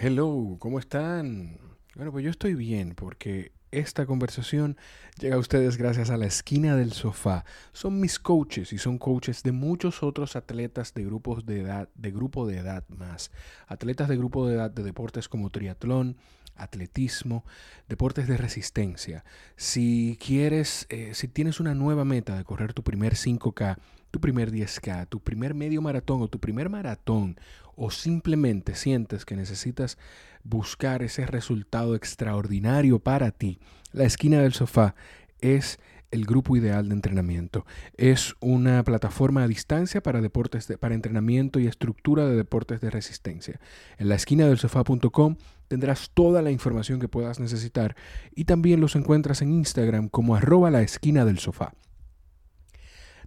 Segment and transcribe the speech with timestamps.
[0.00, 1.58] Hello, ¿cómo están?
[1.96, 4.76] Bueno, pues yo estoy bien porque esta conversación
[5.18, 7.44] llega a ustedes gracias a la esquina del sofá.
[7.72, 12.12] Son mis coaches y son coaches de muchos otros atletas de grupos de edad, de
[12.12, 13.32] grupo de edad más.
[13.66, 16.16] Atletas de grupo de edad de deportes como triatlón,
[16.58, 17.44] atletismo,
[17.88, 19.24] deportes de resistencia.
[19.56, 23.78] Si quieres, eh, si tienes una nueva meta de correr tu primer 5K,
[24.10, 27.38] tu primer 10K, tu primer medio maratón o tu primer maratón,
[27.76, 29.98] o simplemente sientes que necesitas
[30.42, 33.60] buscar ese resultado extraordinario para ti,
[33.92, 34.94] la esquina del sofá
[35.40, 35.78] es
[36.10, 37.66] el grupo ideal de entrenamiento.
[37.96, 43.60] Es una plataforma a distancia para deportes para entrenamiento y estructura de deportes de resistencia.
[43.98, 45.36] En la esquina del sofá.com
[45.68, 47.94] tendrás toda la información que puedas necesitar
[48.34, 51.74] y también los encuentras en Instagram como arroba la esquina del sofá.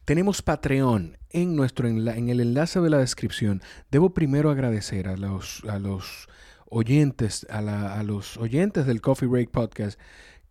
[0.06, 3.62] Tenemos Patreon en, nuestro en el enlace de la descripción.
[3.92, 6.28] Debo primero agradecer a los, a los
[6.66, 7.60] oyentes, a,
[8.00, 10.00] a los oyentes del Coffee Break Podcast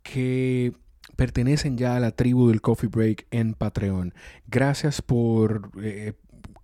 [0.03, 0.73] que
[1.17, 4.15] pertenecen ya a la tribu del Coffee Break en Patreon.
[4.49, 6.15] Gracias por eh,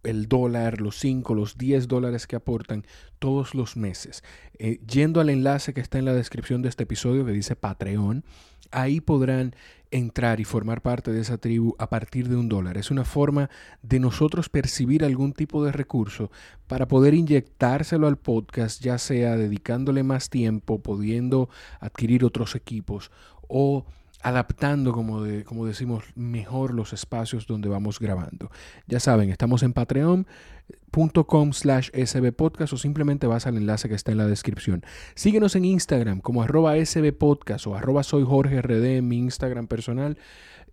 [0.06, 2.84] el dólar, los 5, los 10 dólares que aportan
[3.18, 4.22] todos los meses.
[4.58, 8.24] Eh, yendo al enlace que está en la descripción de este episodio que dice Patreon,
[8.70, 9.54] ahí podrán
[9.90, 12.76] entrar y formar parte de esa tribu a partir de un dólar.
[12.76, 13.50] Es una forma
[13.82, 16.30] de nosotros percibir algún tipo de recurso
[16.66, 21.48] para poder inyectárselo al podcast, ya sea dedicándole más tiempo, pudiendo
[21.80, 23.10] adquirir otros equipos
[23.48, 23.86] o
[24.22, 28.50] adaptando, como, de, como decimos, mejor los espacios donde vamos grabando.
[28.86, 34.18] Ya saben, estamos en patreon.com slash sbpodcast o simplemente vas al enlace que está en
[34.18, 34.84] la descripción.
[35.14, 40.18] Síguenos en Instagram como arroba sbpodcast o arroba soy Jorge en mi Instagram personal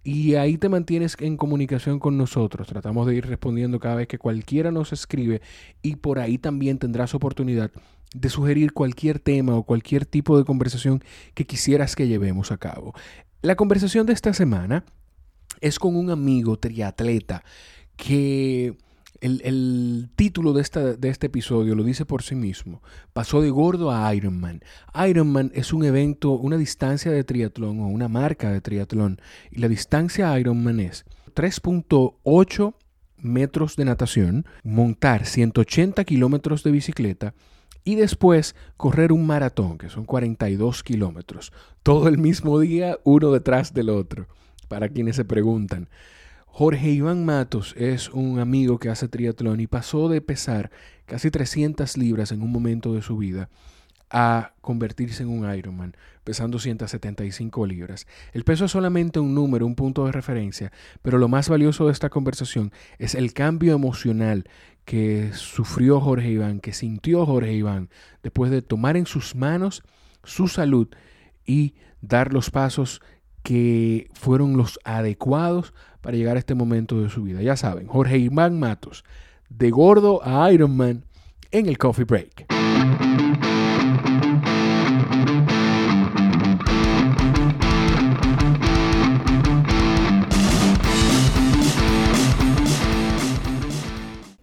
[0.04, 2.68] y ahí te mantienes en comunicación con nosotros.
[2.68, 5.42] Tratamos de ir respondiendo cada vez que cualquiera nos escribe
[5.82, 7.72] y por ahí también tendrás oportunidad
[8.14, 12.94] de sugerir cualquier tema o cualquier tipo de conversación que quisieras que llevemos a cabo.
[13.42, 14.84] La conversación de esta semana
[15.62, 17.44] es con un amigo triatleta
[17.96, 18.76] que
[19.24, 22.82] el, título de, esta, de, este episodio lo dice por sí mismo.
[23.14, 24.62] Pasó de gordo a Ironman.
[25.08, 29.22] Ironman es un evento, una distancia de triatlón o una marca de triatlón.
[29.52, 32.76] Y la distancia Ironman es 3.8
[33.18, 37.34] metros de natación, montar 180 kilómetros de bicicleta
[37.84, 41.52] y después correr un maratón, que son 42 kilómetros,
[41.82, 44.28] todo el mismo día, uno detrás del otro,
[44.68, 45.90] para quienes se preguntan.
[46.56, 50.70] Jorge Iván Matos es un amigo que hace triatlón y pasó de pesar
[51.08, 53.50] casi 300 libras en un momento de su vida
[54.12, 58.06] a convertirse en un Ironman, pesando 175 libras.
[58.34, 60.72] El peso es solamente un número, un punto de referencia,
[61.02, 64.48] pero lo más valioso de esta conversación es el cambio emocional
[64.86, 67.90] que sufrió Jorge Iván, que sintió Jorge Iván,
[68.22, 69.82] después de tomar en sus manos
[70.24, 70.88] su salud
[71.48, 73.02] y dar los pasos
[73.42, 77.42] que fueron los adecuados para llegar a este momento de su vida.
[77.42, 79.06] Ya saben, Jorge Iván Matos,
[79.50, 81.06] de gordo a Ironman
[81.50, 82.46] en el Coffee Break.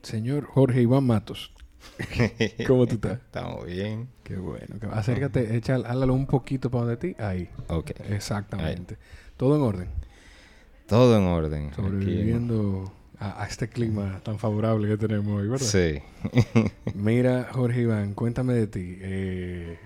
[0.03, 1.53] señor Jorge Iván Matos.
[2.66, 3.12] ¿Cómo tú estás?
[3.21, 4.09] Estamos bien.
[4.25, 4.77] Qué bueno.
[4.92, 7.16] Acércate, háblalo un poquito para donde ti.
[7.22, 7.48] Ahí.
[7.69, 7.92] Ok.
[8.09, 8.97] Exactamente.
[9.37, 9.88] ¿Todo en orden?
[10.91, 11.73] Todo en orden.
[11.75, 15.65] Sobreviviendo a, este clima tan favorable que tenemos hoy, ¿verdad?
[15.67, 16.03] Sí.
[16.95, 18.99] Mira, Jorge Iván, cuéntame de ti.
[19.01, 19.78] Eh,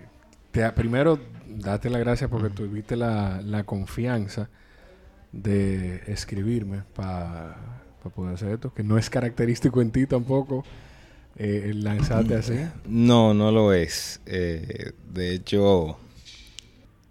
[0.51, 4.49] te, primero, date la gracia porque tuviste la, la confianza
[5.31, 10.63] de escribirme para para poder hacer esto, que no es característico en ti tampoco
[11.37, 12.55] eh, lanzarte así.
[12.85, 14.21] No, no lo es.
[14.27, 15.97] Eh, de hecho,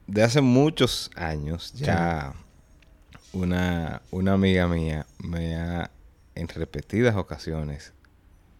[0.05, 2.33] de hace muchos años ya
[3.33, 5.91] una, una amiga mía me ha
[6.35, 7.93] en repetidas ocasiones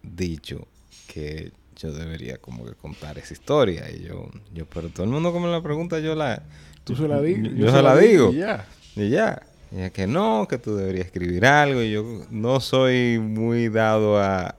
[0.04, 0.68] dicho
[1.08, 5.32] que yo debería como que contar esa historia y yo yo pero todo el mundo
[5.32, 6.44] como la pregunta yo la
[6.84, 9.42] tú se la digo yo, se, la, digo, y ya y ya
[9.76, 11.82] y que no, que tú deberías escribir algo.
[11.82, 14.56] Y yo no soy muy dado a,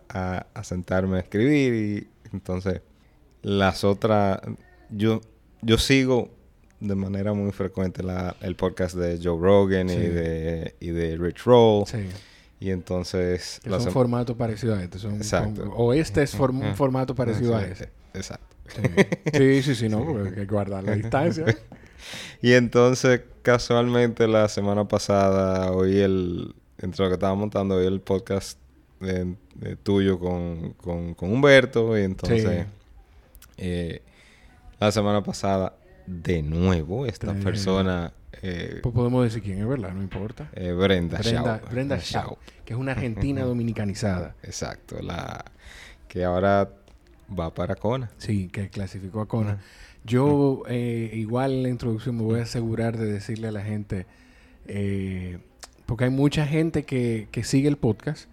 [0.65, 1.75] sentarme a escribir.
[1.75, 2.81] Y entonces,
[3.43, 4.41] las otras.
[4.91, 5.21] Yo,
[5.63, 6.31] yo sigo
[6.87, 11.45] de manera muy frecuente la, el podcast de Joe Rogan y, de, y de Rich
[11.45, 11.87] Roll.
[11.87, 12.07] Sí.
[12.61, 13.61] Y entonces...
[13.65, 14.99] Es un formato parecido a este.
[14.99, 15.73] Exacto.
[15.77, 17.91] o este es un formato parecido a ese.
[18.15, 18.55] Exacto.
[19.33, 21.45] Sí, sí, sí, no, porque hay que guardar la distancia.
[22.41, 26.55] y entonces, casualmente, la semana pasada oí el.
[26.79, 28.59] Entre lo que estaba montando, oí el podcast
[29.83, 31.99] tuyo con, con, Humberto.
[31.99, 32.67] Y entonces.
[33.57, 34.03] Eh,
[34.81, 35.75] La semana pasada,
[36.07, 38.13] de nuevo, esta persona...
[38.43, 39.93] Eh, pues podemos decir quién es, ¿verdad?
[39.93, 40.51] No importa.
[40.55, 44.35] Eh, Brenda, Brenda Brenda Shaw, que es una argentina dominicanizada.
[44.43, 45.45] Exacto, la
[46.09, 46.69] que ahora
[47.39, 48.11] va para Kona.
[48.19, 49.61] Sí, que clasificó a Kona.
[50.05, 54.07] Yo, eh, igual en la introducción, me voy a asegurar de decirle a la gente,
[55.87, 58.29] porque hay mucha gente que, que sigue el podcast,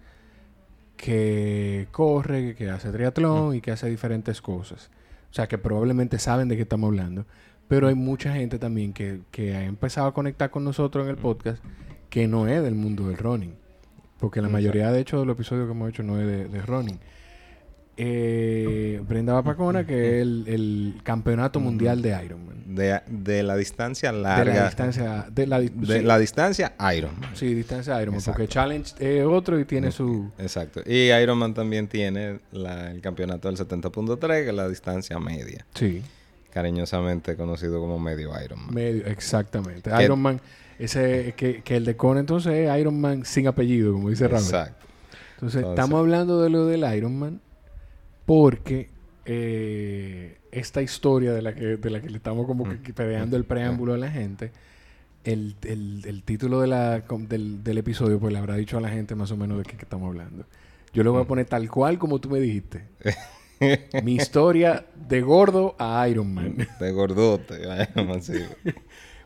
[0.96, 4.90] que corre, que hace triatlón y que hace diferentes cosas.
[5.30, 7.24] O sea, que probablemente saben de qué estamos hablando.
[7.72, 11.16] Pero hay mucha gente también que, que ha empezado a conectar con nosotros en el
[11.16, 11.64] podcast
[12.10, 13.54] que no es del mundo del running.
[14.20, 16.60] Porque la mayoría, de hecho, de los episodios que hemos hecho no es de, de
[16.60, 17.00] running.
[17.96, 22.76] Eh, Brenda Bapacona, que es el, campeonato mundial de Ironman.
[22.76, 24.52] De, la distancia larga.
[24.52, 25.26] De la distancia.
[25.30, 27.34] De la, distancia Ironman.
[27.34, 28.22] Sí, distancia Ironman.
[28.22, 30.30] Porque Challenge es otro y tiene su.
[30.36, 30.82] Exacto.
[30.84, 35.64] Y Ironman también tiene el campeonato del 70.3, que es la distancia media.
[35.72, 36.02] Sí.
[36.52, 38.74] Cariñosamente conocido como medio Ironman.
[38.74, 39.90] Medio, exactamente.
[40.02, 40.40] Ironman,
[40.78, 44.44] ese que, el de Con entonces es Ironman sin apellido, como dice Ramón.
[44.44, 44.86] Exacto.
[45.34, 47.40] entonces, estamos hablando de lo del Ironman
[48.26, 48.90] porque
[49.24, 53.44] eh, esta historia de la, que, de la que le estamos como que peleando el
[53.44, 54.52] preámbulo a la gente,
[55.24, 59.14] el, el, título de la, del, del, episodio, pues le habrá dicho a la gente
[59.14, 60.44] más o menos de qué, estamos hablando.
[60.92, 62.84] Yo lo voy a poner tal cual como tú me dijiste.
[64.02, 66.56] Mi historia de gordo a Iron Man.
[66.78, 68.44] De gordote a Iron Man, sí.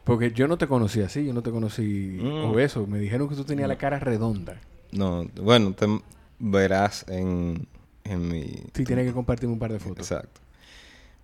[0.05, 2.45] Porque yo no te conocí así, yo no te conocí mm.
[2.45, 2.87] obeso.
[2.87, 4.61] Me dijeron que tú tenías la cara redonda.
[4.93, 5.87] No, bueno, te
[6.39, 7.67] verás en,
[8.05, 8.45] en mi...
[8.73, 10.11] Sí, tiene que compartirme un par de fotos.
[10.11, 10.41] Exacto.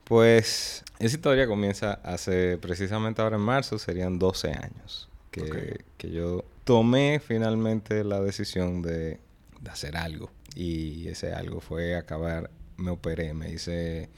[0.04, 6.44] Pues esa historia comienza hace precisamente ahora en marzo, serían 12 años que, que yo
[6.64, 9.18] tomé finalmente la decisión de,
[9.60, 10.30] de, hacer algo.
[10.54, 12.50] Y ese algo fue acabar,
[12.82, 14.10] me operé, me hice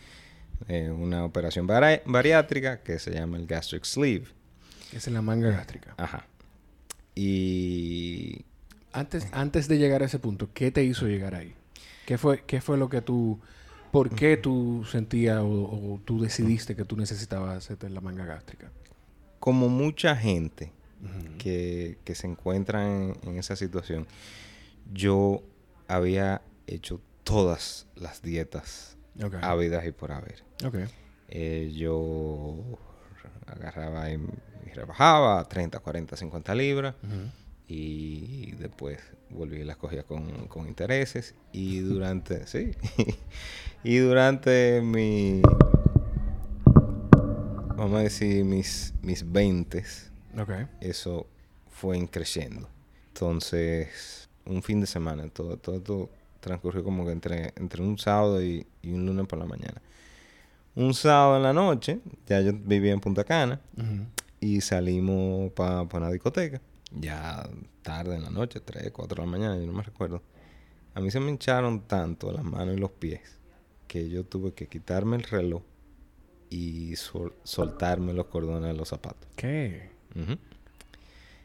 [0.69, 4.27] eh, una operación bariátrica que se llama el gastric sleeve.
[4.93, 5.95] Es en la manga gástrica.
[5.97, 6.27] Ajá.
[7.15, 8.45] Y...
[8.93, 11.55] Antes, antes de llegar a ese punto, ¿qué te hizo llegar ahí?
[12.07, 13.41] ¿Qué fue, qué fue lo que tú,
[13.91, 18.71] por qué tú sentías o, tú decidiste que tú necesitabas hacerte la manga gástrica?
[19.41, 20.73] Como mucha gente
[21.39, 24.07] que, se encuentra en, esa situación,
[24.93, 25.43] yo
[25.89, 28.97] había hecho todas las dietas
[29.43, 30.45] habidas y por haber.
[31.29, 32.57] Eh, yo
[33.47, 34.21] agarraba y,
[34.75, 36.95] rebajaba 30, 40, 50 libras
[37.69, 38.99] y después
[39.31, 41.35] volví y las cogía con, con intereses.
[41.53, 42.73] Y durante, sí,
[43.85, 45.43] y durante mi,
[47.77, 49.85] vamos a decir, mis, mis 20,
[50.81, 51.27] eso
[51.71, 52.69] fue increciendo.
[53.09, 56.11] Entonces, un fin de semana, todo, todo,
[56.45, 59.81] transcurrió como que entre, entre un sábado y, un lunes por la mañana.
[60.75, 63.61] Un sábado en la noche, ya yo vivía en Punta Cana,
[64.41, 66.61] y salimos para una discoteca
[66.95, 67.49] ya
[67.83, 70.23] tarde en la noche, 3, 4 de la mañana, yo no me recuerdo.
[70.95, 73.21] A mí se me hincharon tanto las manos y los pies
[73.89, 75.63] que yo tuve que quitarme el reloj
[76.51, 79.29] y soltarme los cordones de los zapatos.
[79.35, 79.91] ¿Qué?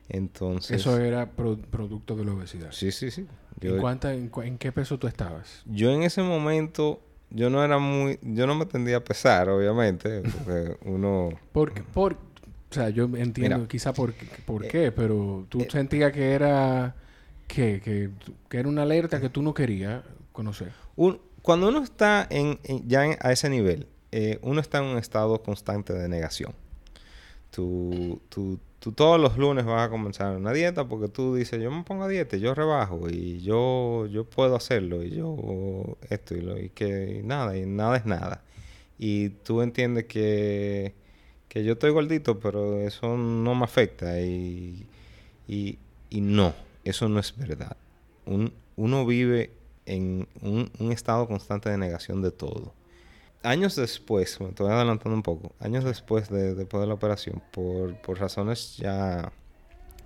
[0.08, 0.80] Entonces...
[0.80, 2.72] Eso era producto de la obesidad.
[2.72, 3.26] Sí, sí, sí.
[3.62, 5.64] ¿En, en, qué peso tú estabas?
[5.66, 8.20] Yo en ese momento, yo no era muy...
[8.22, 11.30] Yo no me tendía a pesar, obviamente, porque uno...
[11.52, 14.14] Porque, por, o sea, yo entiendo quizá por,
[14.46, 16.96] por eh, qué, pero tú eh, sentías que era
[17.48, 20.72] que, que, era una alerta que tú no querías conocer.
[21.42, 25.94] cuando uno está en, ya a ese nivel, eh, uno está en un estado constante
[25.94, 26.54] de negación.
[27.50, 31.72] Tú, tú, tú, todos los lunes vas a comenzar una dieta porque tú dices, yo
[31.72, 36.42] me pongo a dieta, yo rebajo y yo, yo puedo hacerlo y yo esto y,
[36.42, 38.44] lo, y que nada, y nada es nada.
[38.98, 40.94] Y tú entiendes que
[41.50, 44.22] que yo estoy gordito, pero eso no me afecta.
[44.22, 44.88] Y,
[45.48, 45.78] y,
[46.22, 46.54] no,
[46.86, 47.76] eso no es verdad.
[48.76, 49.52] uno vive
[49.86, 52.74] en un, estado constante de negación de todo.
[53.42, 57.96] Años después, me estoy adelantando un poco, años después de, después de la operación, por,
[58.02, 59.32] por razones ya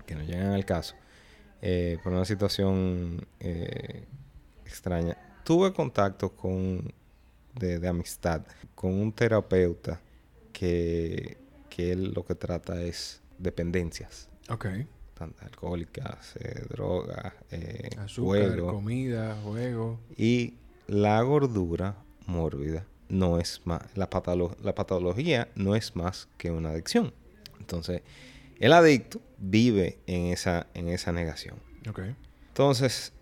[0.06, 0.94] que no llegan al caso,
[1.60, 4.04] eh, por una situación eh,
[4.64, 6.92] extraña, tuve contacto con
[7.54, 8.42] de, de amistad
[8.74, 10.00] con un terapeuta
[10.52, 11.38] que,
[11.76, 14.28] él lo que trata es dependencias.
[14.48, 14.66] Ok.
[15.40, 17.32] alcohólicas, eh, drogas,
[17.98, 19.98] Azúcar, comida, juego.
[20.16, 20.54] Y
[20.86, 24.08] la gordura mórbida no es más, la,
[24.62, 27.12] la patología no es más que una adicción.
[27.60, 28.02] Entonces,
[28.58, 31.56] el adicto vive en esa, en esa negación.
[32.48, 33.12] Entonces,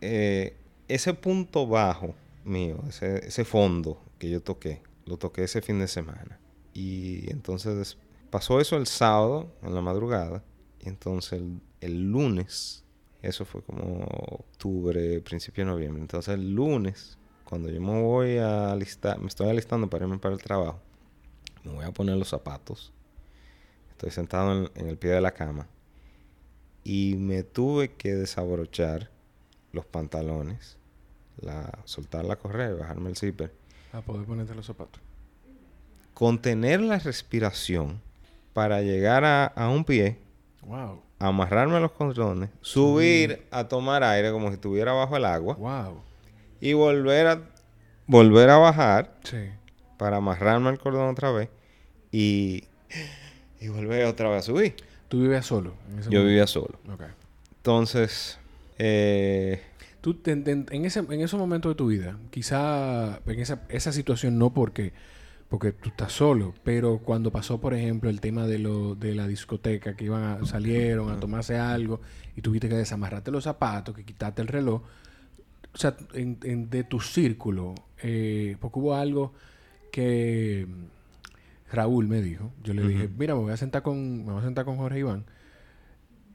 [0.00, 0.56] eh,
[0.88, 2.14] ese punto bajo
[2.44, 6.38] mío, ese, ese fondo que yo toqué, lo toqué ese fin de semana.
[6.72, 7.96] y entonces
[8.34, 10.42] pasó eso el sábado, en la madrugada.
[10.80, 12.82] Y entonces el, el lunes,
[13.22, 16.02] eso fue como octubre, principio de noviembre.
[16.02, 20.34] Entonces el lunes, cuando yo me voy a alistar, me estoy alistando para irme para
[20.34, 20.80] el trabajo,
[21.62, 22.92] me voy a poner los zapatos.
[23.90, 25.66] Estoy sentado en, el pie de la cama.
[26.82, 29.10] Y me tuve que desabrochar
[29.72, 30.76] los pantalones,
[31.40, 33.52] la, soltar la correa y bajarme el zipper.
[33.92, 35.00] A poder ponerte los zapatos.
[36.12, 38.00] Contener la respiración
[38.52, 40.18] para llegar a, a un pie.
[40.62, 41.02] Wow.
[41.18, 42.50] Amarrarme los cordones.
[42.60, 45.54] Subir a tomar aire como si estuviera bajo el agua.
[45.54, 46.02] Wow.
[46.64, 47.42] Y volver a
[48.06, 49.14] volver a bajar.
[49.22, 49.50] Sí.
[49.98, 51.48] Para amarrarme el cordón otra vez.
[52.10, 52.64] Y,
[53.60, 54.74] y volver otra vez a subir.
[55.08, 55.74] ¿Tú vivías solo?
[56.08, 56.80] Yo vivía solo.
[56.94, 57.08] Okay.
[57.58, 58.38] Entonces,
[58.78, 59.60] eh,
[60.04, 64.52] Tú en, ese, en esos momentos de tu vida, quizá en esa, esa situación no
[64.52, 64.92] porque,
[65.48, 69.26] porque tú estás solo, pero cuando pasó, por ejemplo, el tema de, lo, de la
[69.26, 72.02] discoteca, que iban a, salieron a tomarse algo
[72.36, 74.82] y tuviste que desamarrarte los zapatos, que quitarte el reloj,
[75.74, 79.34] o sea, en, de tu círculo, eh, porque hubo algo
[79.90, 80.66] que
[81.72, 84.44] Raúl me dijo, yo le dije, mira, me voy a sentar con, me voy a
[84.44, 85.24] sentar con Jorge Iván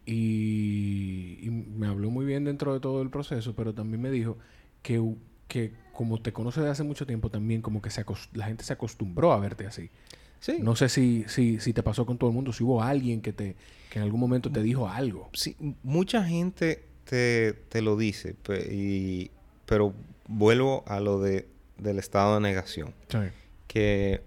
[0.06, 4.38] y, me habló muy bien dentro de todo el proceso, pero también me dijo
[4.82, 5.02] que,
[5.48, 8.04] que como te conoce de hace mucho tiempo, también como que se
[8.34, 9.90] la gente se acostumbró a verte así.
[10.40, 10.58] Sí.
[10.62, 13.34] No sé si, si, si te pasó con todo el mundo, si hubo alguien que,
[13.34, 13.56] te,
[13.90, 15.30] que en algún momento te dijo algo.
[15.34, 18.36] Sí, mucha gente te, te lo dice,
[18.72, 19.32] y,
[19.66, 19.96] pero
[20.28, 21.48] vuelvo a lo de,
[21.80, 22.94] del estado de negación.
[23.68, 24.22] Que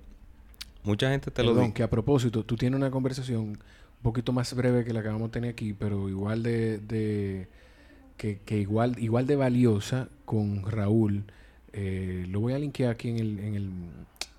[0.82, 1.72] mucha gente te lo dice.
[1.74, 3.58] que a propósito, tú tienes una conversación un
[4.02, 7.46] poquito más breve que la que vamos a tener aquí, pero igual de,
[8.16, 11.22] que, igual, igual de valiosa con Raúl.
[11.72, 13.70] Eh, lo voy a linkear aquí en el, en el,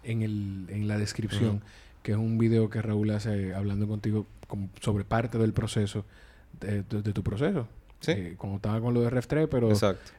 [0.04, 1.62] en el, en la descripción,
[2.04, 4.28] que es un video que Raúl hace hablando contigo
[4.82, 6.04] sobre parte del proceso
[6.60, 7.68] de, tu proceso.
[8.04, 8.12] Sí.
[8.12, 9.70] Eh, como estaba con lo de Ref3, pero,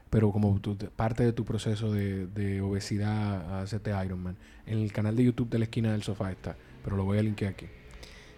[0.09, 0.59] pero como
[0.95, 4.35] parte de tu proceso de, obesidad a hacerte Ironman.
[4.65, 7.21] En el canal de YouTube de la esquina del sofá está, pero lo voy a
[7.21, 7.67] linkear aquí.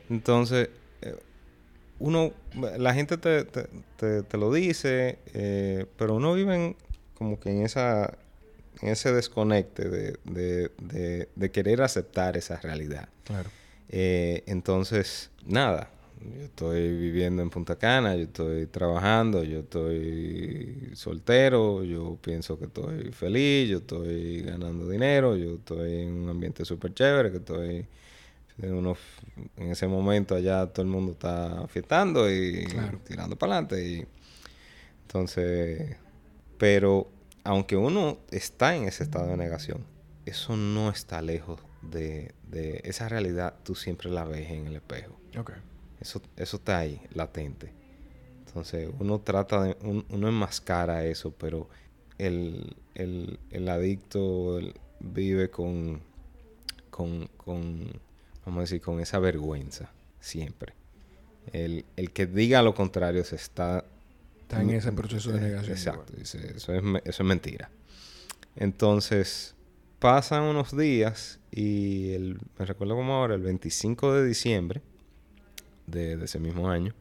[0.09, 0.69] Entonces,
[1.99, 2.33] uno,
[2.77, 6.75] la gente te, te, lo dice, eh, pero uno vive
[7.15, 8.17] como que en esa
[8.81, 10.69] en ese desconecte de,
[11.35, 13.09] de, querer aceptar esa realidad.
[13.23, 13.49] Claro.
[13.89, 15.89] Eh, entonces, nada,
[16.21, 22.65] yo estoy viviendo en Punta Cana, yo estoy trabajando, yo estoy soltero, yo pienso que
[22.65, 27.87] estoy feliz, yo estoy ganando dinero, yo estoy en un ambiente súper chévere, que estoy
[28.59, 32.65] en ese momento allá todo el mundo está fiestando y
[33.05, 33.87] tirando para adelante.
[33.87, 34.07] Y,
[35.03, 35.95] entonces,
[36.57, 37.07] pero
[37.43, 39.85] aunque uno está en ese estado de negación,
[40.25, 45.17] eso no está lejos de, de esa realidad, tú siempre la ves en el espejo.
[45.99, 47.71] Eso, eso está ahí, latente.
[48.45, 51.69] Entonces, uno trata de, uno enmascara eso, pero
[52.17, 54.59] el, el, el adicto
[54.99, 56.01] vive con,
[56.89, 57.91] con, con
[58.45, 60.73] vamos a decir, con esa vergüenza, siempre.
[61.51, 63.85] El, que diga lo contrario se está...
[64.41, 65.77] Está en ese proceso de negación.
[65.77, 66.37] Exacto, eso,
[66.73, 67.69] es, eso es mentira.
[68.55, 69.55] Entonces,
[69.99, 74.81] pasan unos días y el, me recuerdo como ahora, el 25 de diciembre
[75.87, 76.93] de, ese mismo año,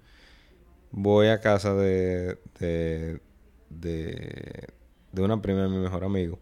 [0.91, 3.21] voy a casa de, de,
[3.69, 6.39] de, una prima de mi mejor amigo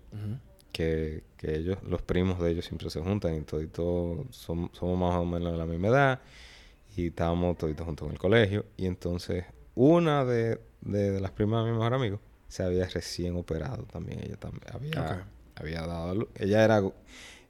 [0.75, 5.53] que, ellos, los primos de ellos siempre se juntan y todos somos, más o menos
[5.53, 6.21] de la misma edad
[6.97, 8.67] y estábamos todos juntos en el colegio.
[8.77, 14.21] Y entonces una de, las primas de mi mejor amigo se había recién operado también,
[14.23, 16.83] ella también había, había dado ella era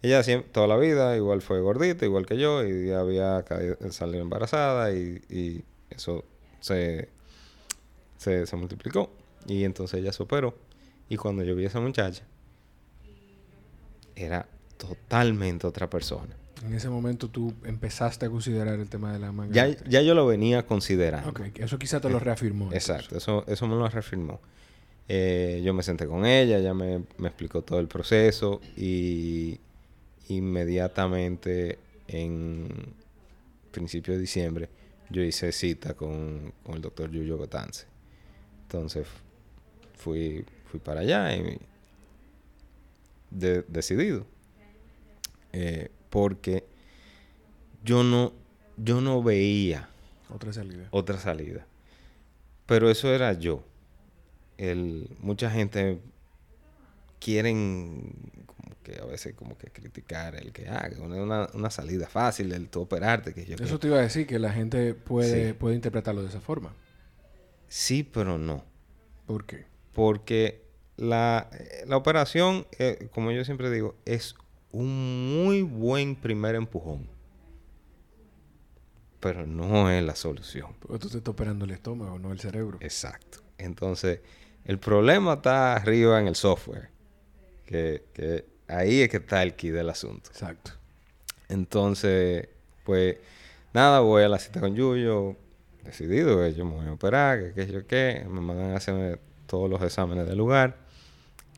[0.06, 3.44] ella siempre, toda la vida igual fue gordita, igual que yo, y había
[3.90, 6.24] salido embarazada y, y eso
[6.60, 7.08] se,
[8.16, 9.10] se, se, multiplicó.
[9.46, 10.54] Y entonces ella se operó.
[11.08, 12.24] Y cuando yo vi a esa muchacha,
[14.16, 14.46] era
[14.76, 16.34] totalmente otra persona.
[16.64, 19.52] En ese momento tú empezaste a considerar el tema de la manga.
[19.52, 21.30] Ya, ya yo lo venía considerando.
[21.30, 22.72] Ok, eso quizá te lo eh, reafirmó.
[22.72, 24.40] Exacto, eso, eso me lo reafirmó.
[25.08, 29.60] Eh, yo me senté con ella, ella me, explicó todo el proceso y
[30.28, 31.78] inmediatamente
[32.08, 32.68] en
[33.70, 34.68] principio de diciembre
[35.10, 37.86] yo hice cita con, el doctor Yuyo Gotance.
[38.62, 39.06] Entonces
[39.96, 41.58] fui, fui para allá y
[43.30, 44.26] decidido.
[45.52, 46.64] Eh, porque
[47.84, 48.32] yo no,
[48.76, 49.88] yo no veía
[50.30, 50.88] otra salida.
[50.90, 51.66] Otra salida.
[52.66, 53.62] Pero eso era yo.
[54.56, 56.00] El, mucha gente
[57.20, 58.12] quieren
[58.84, 62.68] que a veces como que criticar el que, ah, que una, una salida fácil, el
[62.68, 63.34] tú operarte.
[63.34, 66.40] Que yo Eso te iba a decir, que la gente puede, puede interpretarlo de esa
[66.40, 66.72] forma.
[67.66, 68.64] Sí, pero no.
[69.26, 69.64] ¿Por qué?
[69.92, 70.62] Porque
[70.96, 74.36] la, eh, la operación, eh, como yo siempre digo, es
[74.70, 77.08] un muy buen primer empujón.
[79.18, 80.74] Pero no es la solución.
[80.78, 82.76] Porque tú te estás operando el estómago, no el cerebro.
[82.80, 83.38] Exacto.
[83.56, 84.20] Entonces,
[84.66, 86.90] el problema está arriba en el software.
[87.64, 90.30] Que, que ahí es que está el key del asunto.
[90.30, 90.72] Exacto.
[91.48, 92.48] Entonces,
[92.84, 93.16] pues,
[93.72, 95.36] nada, voy a la cita con Yuyo,
[95.84, 99.18] decidido, que yo me voy a operar, que qué yo qué, me mandan a hacerme
[99.46, 100.78] todos los exámenes del lugar.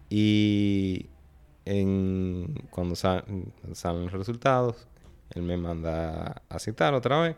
[0.08, 1.06] Y
[1.64, 4.86] en, cuando salen los resultados,
[5.34, 7.36] él me manda a citar otra vez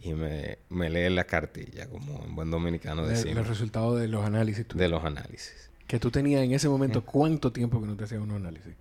[0.00, 3.38] y me, me lee la cartilla, como en buen dominicano decimos.
[3.38, 4.66] El resultado de los análisis.
[4.68, 5.67] De los análisis.
[5.88, 8.74] Que tú tenías en ese momento, ¿cuánto tiempo que no te hacías un análisis?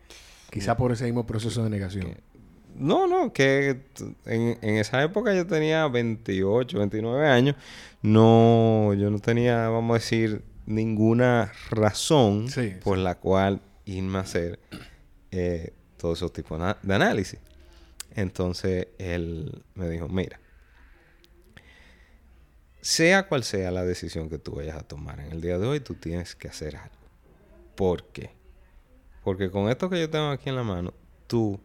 [0.51, 2.15] Quizá por ese mismo proceso de negación.
[2.75, 3.81] No, no, que
[4.25, 7.55] en, en, esa época yo tenía 28, 29 años.
[8.03, 12.47] No, yo no tenía, vamos a decir, ninguna razón
[12.83, 14.59] por la cual irme a hacer
[15.31, 17.39] eh, todos esos tipos de análisis.
[18.15, 20.39] Entonces él me dijo, mira,
[22.81, 25.79] sea cual sea la decisión que tú vayas a tomar en el día de hoy,
[25.79, 26.96] tú tienes que hacer algo.
[27.77, 28.31] ¿Por qué?
[29.23, 30.93] Porque con esto que yo tengo aquí en la mano,
[31.27, 31.59] tú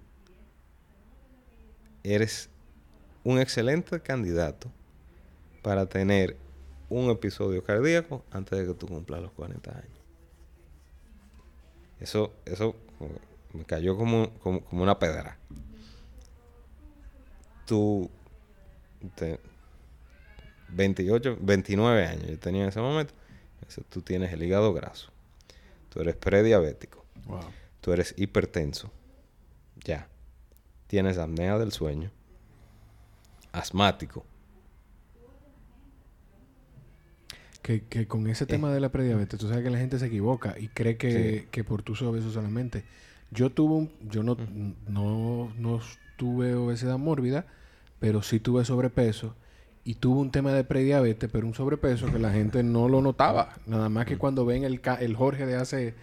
[2.05, 2.51] eres
[3.25, 4.71] un excelente candidato
[5.63, 6.37] para tener
[6.89, 10.03] un episodio cardíaco antes de que tú cumplas los 40 años.
[11.99, 12.75] Eso, eso
[13.53, 15.39] me cayó como, como, una pedra.
[17.65, 18.11] Tú,
[20.69, 23.15] 28, 29 años yo tenía en ese momento,
[23.89, 25.12] tú tienes el hígado graso,
[25.93, 27.05] tú eres prediabético,
[27.83, 28.91] tú eres hipertenso,
[29.85, 30.09] ya,
[30.87, 32.11] tienes apnea del sueño,
[33.53, 34.25] asmático,
[37.61, 38.75] Que, que con ese tema eh.
[38.75, 41.85] de la prediabetes, tú sabes que la gente se equivoca y cree que, que por
[41.85, 42.83] tu obeso solamente.
[43.31, 44.37] Yo tuve un, yo no,
[44.89, 45.81] no, no
[46.17, 47.47] tuve obesidad mórbida,
[48.01, 49.37] pero sí tuve sobrepeso
[49.85, 53.57] y tuve un tema de prediabetes, pero un sobrepeso que la gente no lo notaba.
[53.67, 55.95] Nada más que cuando ven el, el Jorge de hace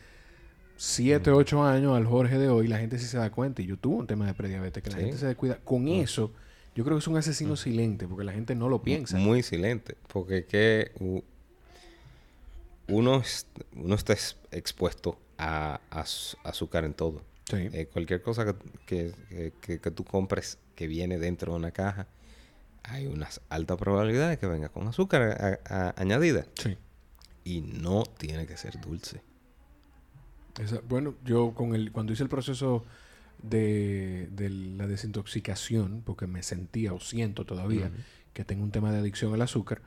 [0.76, 3.62] 7, 8 años al Jorge de hoy, la gente sí se da cuenta.
[3.62, 5.60] Y yo tuve un tema de prediabetes, que la gente se descuida.
[5.63, 6.34] Con eso,
[6.76, 9.18] yo creo que es un asesino silente, porque la gente no lo piensa.
[9.18, 10.92] Muy silente, porque que
[12.88, 13.24] uno,
[13.76, 14.13] uno está
[14.52, 15.80] expuesto a,
[16.44, 17.22] azúcar en todo.
[17.52, 19.13] Eh, cualquier cosa que,
[19.96, 22.08] tú compres que viene dentro de una caja,
[22.89, 25.60] hay unas altas probabilidades que venga con azúcar
[25.95, 26.45] añadida.
[26.56, 26.78] Sí.
[27.43, 29.21] Y no tiene que ser dulce.
[30.88, 32.84] bueno, yo con el, cuando hice el proceso
[33.41, 34.30] de,
[34.78, 37.91] la desintoxicación, porque me sentía o siento todavía
[38.34, 39.82] que tengo un tema de adicción al azúcar,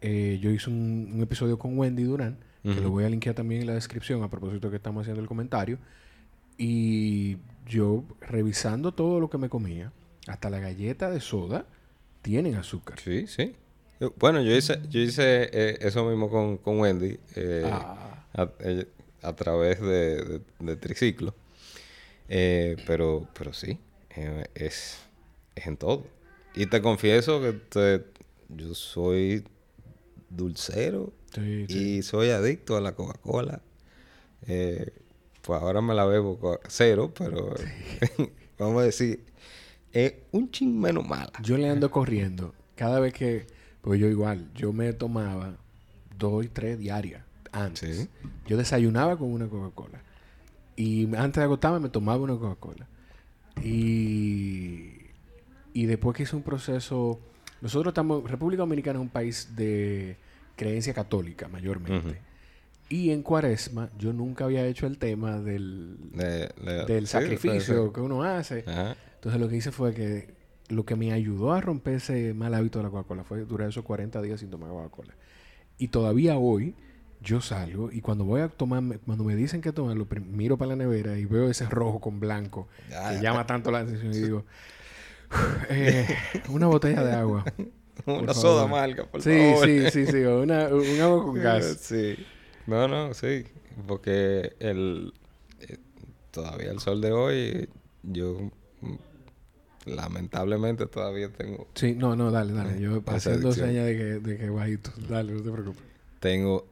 [0.00, 3.68] eh, yo hice un, episodio con Wendy Durán, que lo voy a linkear también en
[3.68, 5.78] la descripción a propósito que estamos haciendo el comentario.
[6.58, 9.92] Y yo revisando todo lo que me comía,
[10.26, 11.64] hasta la galleta de soda,
[12.22, 12.98] tienen azúcar.
[13.00, 13.54] Sí, sí.
[14.16, 18.24] Bueno, yo hice, yo hice eh, eso mismo con, con Wendy eh, ah.
[19.22, 20.40] a, través de,
[20.80, 21.34] triciclo.
[22.28, 23.78] pero, pero sí,
[24.54, 24.98] es,
[25.54, 26.06] es en todo.
[26.54, 28.04] Y te confieso que
[28.48, 29.44] yo soy
[30.30, 31.12] dulcero
[31.68, 33.60] y soy adicto a la Coca-Cola.
[34.46, 34.92] Eh,
[35.42, 37.54] pues ahora me la bebo cero, pero
[38.58, 39.24] vamos a decir,
[39.92, 41.32] es un ching menos mala.
[41.42, 42.54] Yo le ando corriendo.
[42.76, 43.46] Cada vez que,
[43.82, 45.56] pues yo igual, yo me tomaba
[46.18, 47.22] dos y tres diarias
[47.52, 48.08] antes.
[48.46, 50.02] Yo desayunaba con una Coca-Cola.
[50.76, 52.86] Y antes de agotarme me tomaba una Coca-Cola.
[53.62, 54.92] Y,
[55.74, 57.20] y después que hice un proceso
[57.60, 60.16] nosotros estamos, República Dominicana es un país de
[60.56, 62.20] creencia católica mayormente.
[62.88, 65.96] Y en Cuaresma yo nunca había hecho el tema del,
[66.86, 68.64] del sacrificio que uno hace.
[69.20, 70.32] Entonces lo que hice fue que
[70.68, 73.84] lo que me ayudó a romper ese mal hábito de la Coca-Cola fue durar esos
[73.84, 75.14] 40 días sin tomar Coca-Cola.
[75.76, 76.74] Y todavía hoy
[77.20, 80.76] yo salgo y cuando voy a tomar, cuando me dicen que tomarlo, miro para la
[80.76, 84.46] nevera y veo ese rojo con blanco que llama tanto la atención y digo...
[85.68, 86.08] Eh,
[86.48, 87.44] una botella de agua.
[88.06, 89.66] una soda amarga, por sí, favor.
[89.66, 91.76] Sí, sí, sí, una, un agua con gas.
[91.78, 92.16] Sí.
[92.66, 93.44] No, no, sí.
[93.86, 95.12] Porque el
[95.60, 95.76] eh,
[96.30, 97.68] todavía el sol de hoy,
[98.02, 98.50] yo
[99.86, 101.66] lamentablemente todavía tengo.
[101.74, 102.80] Sí, no, no, dale, dale.
[102.80, 104.90] Yo pasé dos años de que, de que bajito.
[105.08, 105.82] Dale, no te preocupes.
[106.20, 106.66] Tengo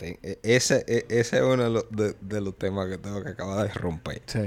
[0.00, 4.22] e, ese, e, ese es uno de los, temas que tengo que acabar de romper.
[4.26, 4.40] Sí.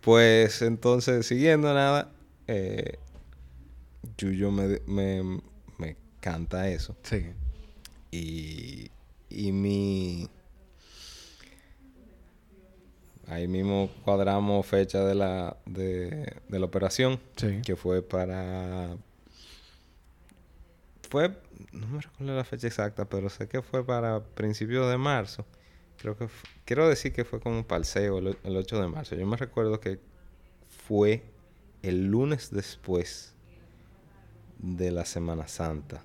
[0.00, 2.12] Pues entonces, siguiendo nada,
[2.46, 2.98] eh,
[4.18, 5.40] Yuyo me, me,
[5.78, 6.96] me canta eso.
[7.02, 7.26] Sí.
[8.10, 8.90] Y,
[9.30, 10.28] y mi...
[13.28, 17.20] Ahí mismo cuadramos fecha de la, de, de la operación.
[17.36, 17.60] Sí.
[17.64, 18.96] Que fue para...
[21.10, 21.36] Fue...
[21.72, 25.44] No me recuerdo la fecha exacta, pero sé que fue para principios de marzo.
[25.98, 26.28] Creo que...
[26.64, 29.16] quiero decir que fue como para el el 8 de marzo.
[29.16, 29.98] Yo me recuerdo que
[30.86, 31.24] fue
[31.82, 33.34] el lunes después
[34.58, 36.04] de la Semana Santa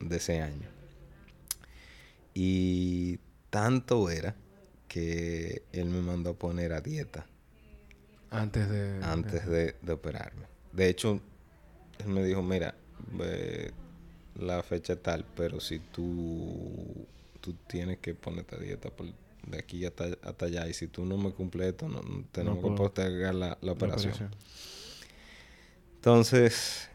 [0.00, 0.68] de ese año.
[2.32, 3.18] Y
[3.50, 4.34] tanto era
[4.94, 7.26] que él me mandó a poner a dieta.
[8.30, 9.02] Antes de...
[9.02, 10.46] Antes de, operarme.
[10.72, 11.20] De hecho,
[11.98, 12.76] él me dijo, mira,
[14.36, 17.08] la fecha tal, pero si tú,
[17.40, 18.92] tú tienes que ponerte a dieta
[19.48, 22.76] de aquí hasta, hasta, allá y si tú no me cumples esto, no, tenemos que
[22.76, 24.30] postergar la, la, operación.
[25.96, 26.88] Entonces,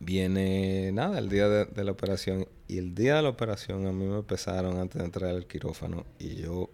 [0.00, 2.46] viene nada, el día de, la operación.
[2.66, 6.06] Y el día de la operación a mí me pesaron antes de entrar al quirófano
[6.18, 6.70] y yo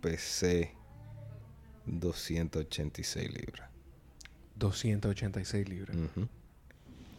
[0.00, 0.72] pesé
[1.86, 3.70] 286 libras.
[4.56, 5.96] 286 libras.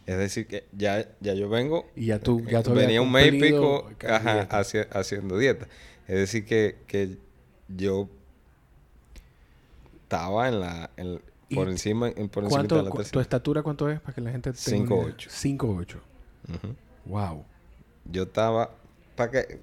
[0.06, 1.90] Es decir, que ya, ya yo vengo.
[1.96, 3.90] Y ya tú, ya Venía un mes y pico
[4.50, 5.68] haciendo dieta.
[6.06, 7.18] Es decir, que, que
[7.68, 8.08] yo
[10.02, 10.90] estaba en la,
[11.54, 13.10] por encima, por encima de la tercera.
[13.10, 15.58] ¿Tu estatura cuánto es para que la gente tenga 5'8".
[15.58, 15.96] 5'8".
[17.08, 17.44] Wow.
[18.04, 18.70] Yo estaba...
[19.16, 19.60] ¿Para que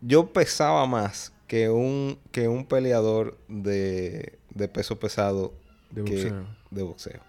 [0.00, 5.52] Yo pesaba más que un, que un peleador de, de peso pesado
[5.90, 6.46] de boxeo.
[6.70, 7.20] de boxeo.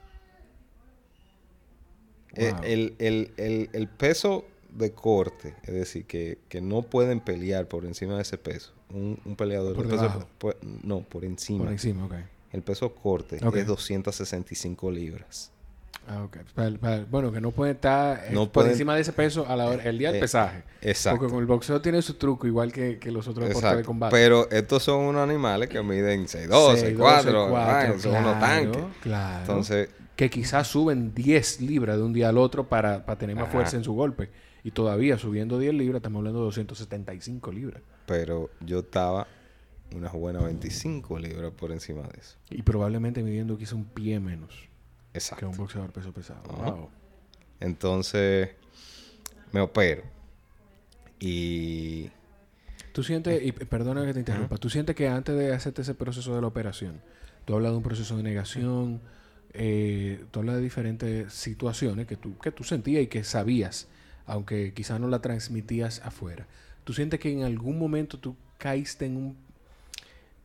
[2.35, 7.67] Eh, el, el, el, el, peso de corte, es decir, que, que no pueden pelear
[7.67, 9.75] por encima de ese peso un, peleador.
[10.37, 11.65] ¿Por no, por encima.
[11.65, 12.13] Por encima, ok.
[12.51, 15.51] El peso corte es 265 libras.
[16.07, 16.37] Ah, ok.
[17.09, 19.97] bueno, que no puede estar eh, por encima de ese peso a la hora, el
[19.97, 20.63] día del eh, pesaje.
[20.81, 21.19] Exacto.
[21.19, 24.15] Porque con el boxeo tiene su truco, igual que, que los otros deportes de combate.
[24.15, 28.83] Pero estos son unos animales que miden 6'2, 6'4, son unos tanques.
[29.01, 29.39] Claro.
[29.39, 29.89] Entonces...
[30.15, 33.77] Que quizás suben 10 libras de un día al otro para, para tener más fuerza
[33.77, 34.29] en su golpe.
[34.63, 37.81] Y todavía subiendo 10 libras, estamos hablando de 275 libras.
[38.05, 39.27] Pero yo estaba
[39.95, 42.37] unas buenas 25 libras por encima de eso.
[42.49, 44.69] Y probablemente midiendo quizá un pie menos.
[45.13, 45.45] Exacto.
[45.45, 46.41] Que un boxeador peso pesado.
[46.43, 46.89] Wow.
[47.59, 48.49] Entonces,
[49.51, 50.03] me opero.
[51.19, 52.09] Y...
[52.91, 56.35] Tú sientes, y perdona que te interrumpa, tú sientes que antes de hacerte ese proceso
[56.35, 57.01] de la operación,
[57.43, 59.01] tú hablas de un proceso de negación,
[59.53, 63.87] eh, tú hablas de diferentes situaciones que tú, que tú sentías y que sabías
[64.25, 66.47] aunque quizás no la transmitías afuera.
[66.83, 69.37] ¿Tú sientes que en algún momento tú caíste en un,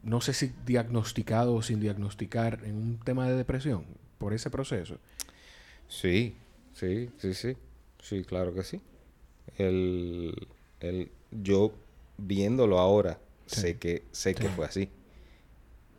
[0.03, 3.85] no sé si diagnosticado o sin diagnosticar, en un tema de depresión
[4.19, 4.99] por ese proceso?
[5.89, 6.37] Sí,
[6.75, 7.57] sí, sí, sí.
[8.03, 8.81] Sí, claro que sí.
[9.57, 10.49] El,
[10.81, 11.73] el, yo
[12.17, 14.91] viéndolo ahora, sé que, sé que fue así.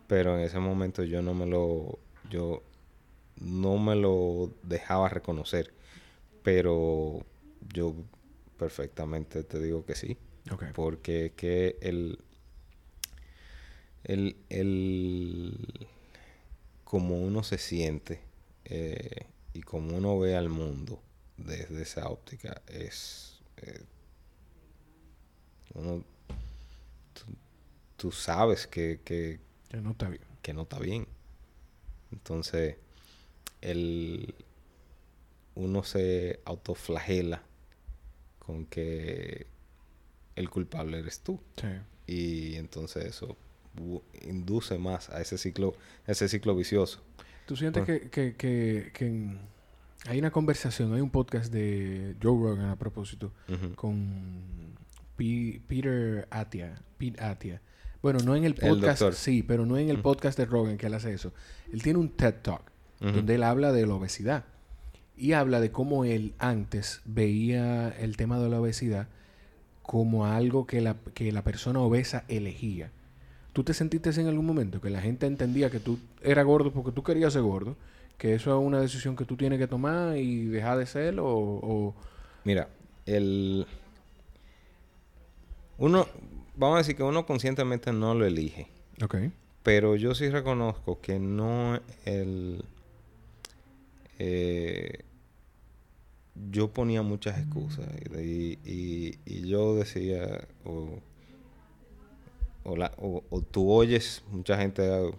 [0.06, 1.98] Pero en ese momento yo no me lo,
[2.30, 2.62] yo
[3.40, 5.72] no me lo dejaba reconocer.
[6.42, 7.24] Pero
[7.72, 7.94] yo
[8.58, 10.16] perfectamente te digo que sí.
[10.74, 12.18] Porque que el,
[14.04, 15.88] el, el,
[16.90, 18.20] como uno se siente
[18.64, 21.00] eh, y como uno ve al mundo
[21.36, 23.84] desde esa óptica es eh,
[25.74, 26.04] uno
[27.96, 29.38] tú, sabes que, que,
[29.80, 30.22] no está bien.
[30.42, 31.06] que no está bien.
[32.10, 32.74] Entonces
[33.60, 34.34] el
[35.54, 37.44] uno se autoflagela
[38.40, 39.46] con que
[40.34, 41.40] el culpable eres tú.
[42.08, 43.36] Y entonces eso
[44.22, 45.74] induce más a ese ciclo,
[46.06, 47.02] ese ciclo vicioso.
[47.46, 49.36] ¿Tú sientes que, que, que,
[50.06, 53.32] hay una conversación, hay un podcast de Joe Rogan a propósito
[53.74, 54.76] con
[55.68, 57.60] Peter Atia, Pete Atia.
[58.02, 60.94] Bueno, no en el podcast, sí, pero no en el podcast de Rogan que él
[60.94, 61.34] hace eso.
[61.70, 62.62] Él tiene un TED Talk
[63.00, 64.44] donde él habla de la obesidad
[65.16, 69.08] y habla de cómo él antes veía el tema de la obesidad
[69.82, 72.90] como algo que la, que la persona obesa elegía.
[73.52, 76.92] ¿Tú te sentiste en algún momento que la gente entendía que tú eras gordo porque
[76.92, 77.76] tú querías ser gordo?
[78.16, 81.16] ¿Que eso es una decisión que tú tienes que tomar y dejar de ser?
[81.18, 81.94] O,
[82.44, 82.68] Mira,
[83.06, 83.66] el...
[85.78, 86.06] Uno,
[86.56, 88.68] vamos a decir que uno conscientemente no lo elige.
[89.02, 89.16] Ok.
[89.62, 92.64] Pero yo sí reconozco que no el...
[94.18, 95.04] Eh,
[96.50, 97.86] yo ponía muchas excusas
[98.18, 100.46] y, y, y yo decía,
[102.64, 105.12] o, la, o, tú oyes mucha gente,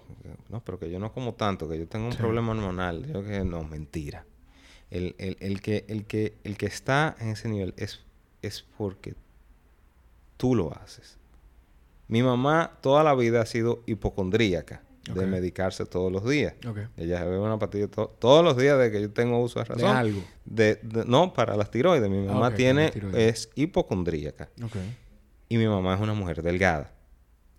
[0.50, 3.06] no, pero que yo no como tanto, que yo tengo un problema hormonal.
[3.12, 4.26] Yo que no, mentira.
[4.90, 8.02] El, el, el, que, el, que, el que está en ese nivel es,
[8.42, 9.16] es porque
[10.38, 11.18] tú lo haces.
[12.08, 16.54] Mi mamá toda la vida ha sido hipocondríaca de medicarse todos los días.
[16.98, 19.84] Ella se bebe una pastilla todos los días de que yo tengo uso de razón.
[19.84, 20.24] ¿De algo?
[20.46, 22.10] De, no, para las tiroides.
[22.10, 24.50] Mi mamá ah, tiene, es hipocondríaca.
[25.50, 26.92] Y mi mamá es una mujer delgada.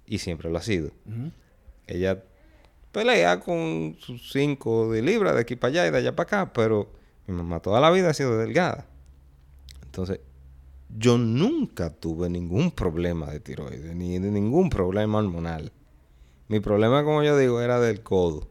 [0.06, 0.90] Y siempre lo ha sido.
[1.86, 2.22] Ella
[2.92, 6.52] pelea con sus cinco de libras de aquí para allá y de allá para acá,
[6.52, 6.92] pero
[7.26, 8.86] mi mamá toda la vida ha sido delgada.
[9.84, 10.20] Entonces,
[10.96, 15.72] yo nunca tuve ningún problema de tiroides, ni de ningún problema hormonal.
[16.48, 18.48] Mi problema, como yo digo, era del codo.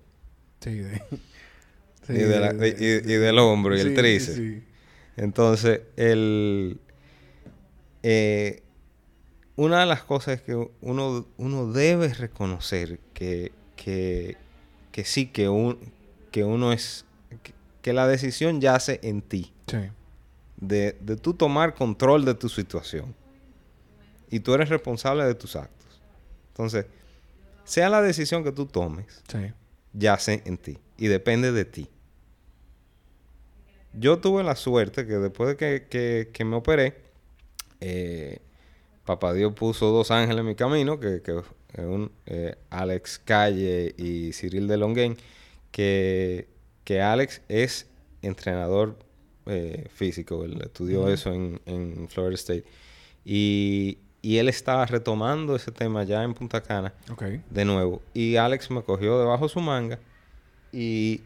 [0.60, 1.02] Sí, de,
[3.06, 4.64] y, del hombro y el tríceps.
[5.18, 6.80] Entonces, el,
[8.02, 8.61] eh,
[9.56, 14.38] una de las cosas es que uno, uno debe reconocer que, que,
[14.92, 15.78] que sí, que, un,
[16.32, 17.06] que uno es,
[17.82, 19.54] que, la decisión yace en ti.
[19.68, 19.78] Sí.
[20.58, 23.16] De, de tú tomar control de tu situación.
[24.30, 26.02] Y tú eres responsable de tus actos.
[26.50, 26.86] Entonces,
[27.64, 29.24] sea la decisión que tú tomes,
[29.94, 31.88] yace en ti y depende de ti.
[33.94, 35.88] Yo tuve la suerte que después de
[36.32, 36.96] que, me operé,
[37.80, 38.40] eh,
[39.06, 41.42] Papá Dios puso dos ángeles en mi camino, que, que
[41.82, 45.18] un, eh, Alex Calle y Cyril de Longuén,
[45.72, 46.48] que,
[46.84, 47.88] que Alex es
[48.22, 48.98] entrenador
[49.48, 52.66] eh, físico, él estudió eso en, en Florida State.
[53.26, 56.94] Y, y él estaba retomando ese tema ya en Punta Cana.
[57.50, 58.02] De nuevo.
[58.14, 60.00] Y Alex me cogió debajo su manga
[60.72, 61.22] y,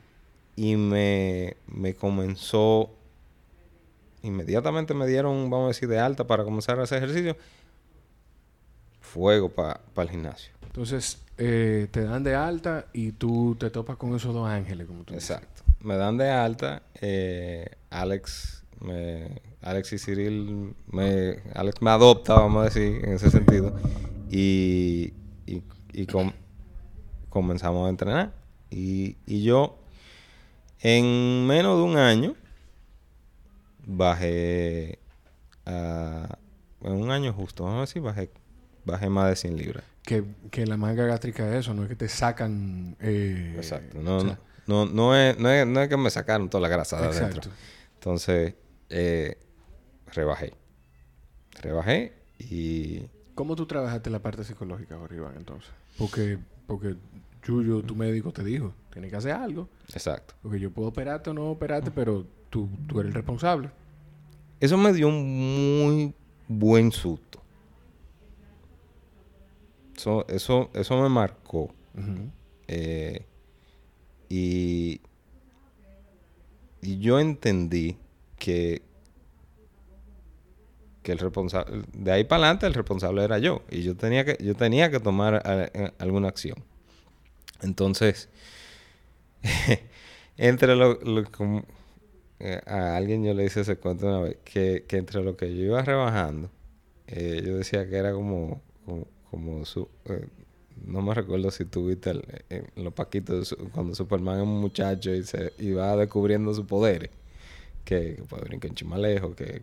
[0.55, 2.89] y me, me comenzó.
[4.23, 7.38] Inmediatamente me dieron, vamos a decir, de alta para comenzar a hacer ejercicio.
[9.15, 10.51] Fuego para el gimnasio.
[10.65, 15.06] Entonces, eh, te dan de alta y tú te topas con esos dos ángeles, como
[15.06, 15.63] tú Exacto.
[15.80, 16.84] Me dan de alta.
[16.99, 23.32] Eh, Alex me Alex y Cyril me, Alex me adopta, vamos a decir, en ese
[23.32, 23.73] sentido.
[24.30, 25.13] Y,
[25.45, 25.63] y,
[27.30, 28.34] comenzamos a entrenar.
[28.69, 29.78] Y, y, yo,
[30.82, 32.36] en menos de un año,
[33.86, 34.99] bajé
[35.65, 36.38] a,
[36.82, 38.30] en un año justo, vamos a decir, bajé,
[38.86, 39.84] bajé más de 100 libras.
[40.04, 42.95] Que, que la manga gástrica es eso, no es que te sacan...
[43.00, 46.62] Eh, Exacto, no, no, no, no, es, no, es, no es que me sacaron toda
[46.62, 47.52] la grasa de adentro.
[47.95, 48.54] Entonces,
[48.89, 49.38] eh,
[50.13, 50.54] rebajé.
[51.62, 53.02] Rebajé y...
[53.34, 55.69] ¿Cómo tú trabajaste la parte psicológica, Jorge entonces?
[55.98, 56.95] Porque, porque
[57.45, 59.69] Yuyo, tu médico, te dijo, tienes que hacer algo.
[59.93, 60.34] Exacto.
[60.41, 63.69] Porque yo puedo operarte o no operarte, pero tú, tú eres el responsable.
[64.60, 66.13] Eso me dio un muy
[66.48, 67.41] buen susto.
[69.95, 71.73] Eso, eso, eso me marcó.
[72.67, 73.25] Eh,
[74.29, 75.01] y,
[76.81, 77.97] y yo entendí
[78.38, 78.81] que,
[81.03, 84.38] que el responsable, de ahí para adelante el responsable era yo y yo tenía que,
[84.43, 86.58] yo tenía que tomar eh, alguna acción.
[87.62, 88.29] Entonces,
[90.38, 90.99] entre lo,
[92.39, 95.63] eh, a alguien yo le hice ese cuento una vez, que, entre lo que yo
[95.63, 96.49] iba rebajando,
[97.08, 99.08] eh, yo decía que era como, como,
[99.65, 99.88] su,
[100.86, 102.13] no me recuerdo si tuviste
[102.76, 107.10] los paquitos cuando Superman es un muchacho y se iba descubriendo sus poderes,
[107.84, 109.62] que, puede brincar en chimalejo, que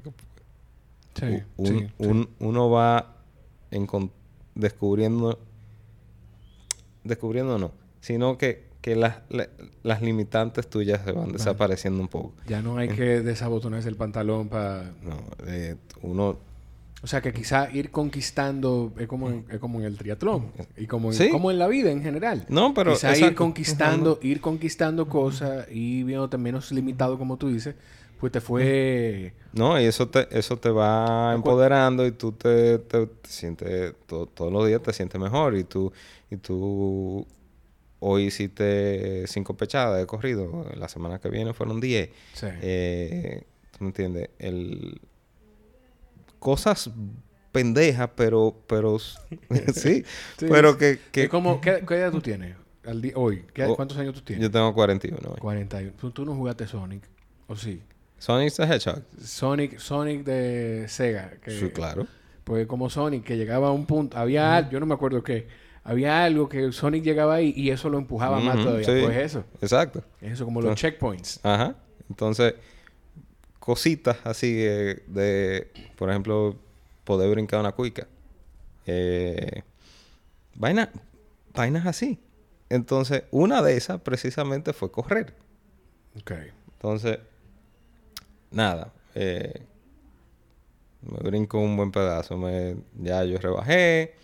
[1.99, 3.17] un, uno va
[4.55, 5.39] descubriendo,
[7.05, 9.19] descubriendo no, sino que, que las,
[9.83, 12.35] las limitantes tuyas se van desapareciendo un poco.
[12.47, 14.93] Ya no hay que desabotonarse el pantalón para...
[15.03, 16.39] No, eh, uno...
[17.03, 20.87] O sea que quizá ir conquistando es como en, es como en el triatlón y
[20.87, 22.47] como en, como en la vida en general.
[22.49, 27.75] No, pero quizá ir conquistando, ir conquistando cosas y viéndote menos limitado como tú dices,
[28.21, 29.35] pues te fue...
[29.53, 34.65] No, y eso te, eso te va empoderando y tú te, te, sientes, todos los
[34.69, 35.93] días te sientes mejor y tú,
[36.31, 37.27] y tú
[37.99, 42.11] hoy hiciste cinco pechadas de corrido, la semana que viene fueron diez.
[42.35, 42.47] Sí.
[42.63, 44.31] Eh, ¿Tú me entiendes?
[44.39, 45.01] El...
[46.43, 46.91] Cosas
[47.53, 48.99] pendejas, pero, pero,
[49.75, 50.05] sí,
[50.41, 50.99] pero que...
[51.13, 51.29] que...
[51.61, 53.45] ¿Qué, edad tú tienes al hoy?
[53.65, 54.43] Oh, ¿Cuántos años tú tienes?
[54.43, 55.39] Yo tengo 41 hoy.
[55.39, 55.93] 41.
[56.01, 57.05] ¿Tú, tú no jugaste Sonic?
[57.47, 57.81] ¿O sí?
[58.19, 59.03] Sonic the Hedgehog.
[59.23, 61.33] Sonic, Sonic de Sega.
[61.47, 62.09] sí, claro.
[62.43, 65.47] Pues como Sonic, que llegaba a un punto, había, yo no me acuerdo qué,
[65.85, 68.85] había algo que Sonic llegaba ahí y eso lo empujaba más todavía.
[68.85, 69.45] Pues eso.
[69.61, 70.03] Exacto.
[70.21, 71.39] Eso, como los checkpoints.
[71.45, 71.77] Ajá.
[72.09, 72.55] Entonces,
[73.63, 76.57] cositas así de, por ejemplo,
[77.05, 78.09] poder brincar una cuica.
[78.87, 79.63] Eh,
[80.57, 80.91] vaina,
[81.55, 82.19] vainas así.
[82.69, 85.37] Entonces, una de esas precisamente fue correr.
[86.21, 86.33] Ok.
[86.73, 87.21] Entonces,
[88.51, 88.93] nada.
[89.15, 89.63] Eh,
[91.03, 92.37] me brinco un buen pedazo.
[92.37, 94.17] Me, ya yo rebajé.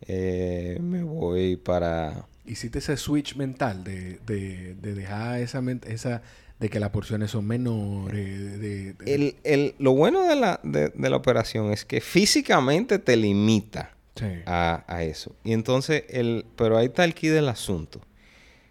[0.00, 2.26] Eh, me voy para...
[2.44, 6.22] Hiciste ese switch mental de, de, de dejar esa, esa...
[6.58, 8.60] De que las porciones son menores.
[8.60, 13.94] De, el, el, lo bueno de la, de, la operación es que físicamente te limita
[14.46, 15.34] a, a, eso.
[15.42, 18.00] Y entonces, el, pero ahí está el key del asunto.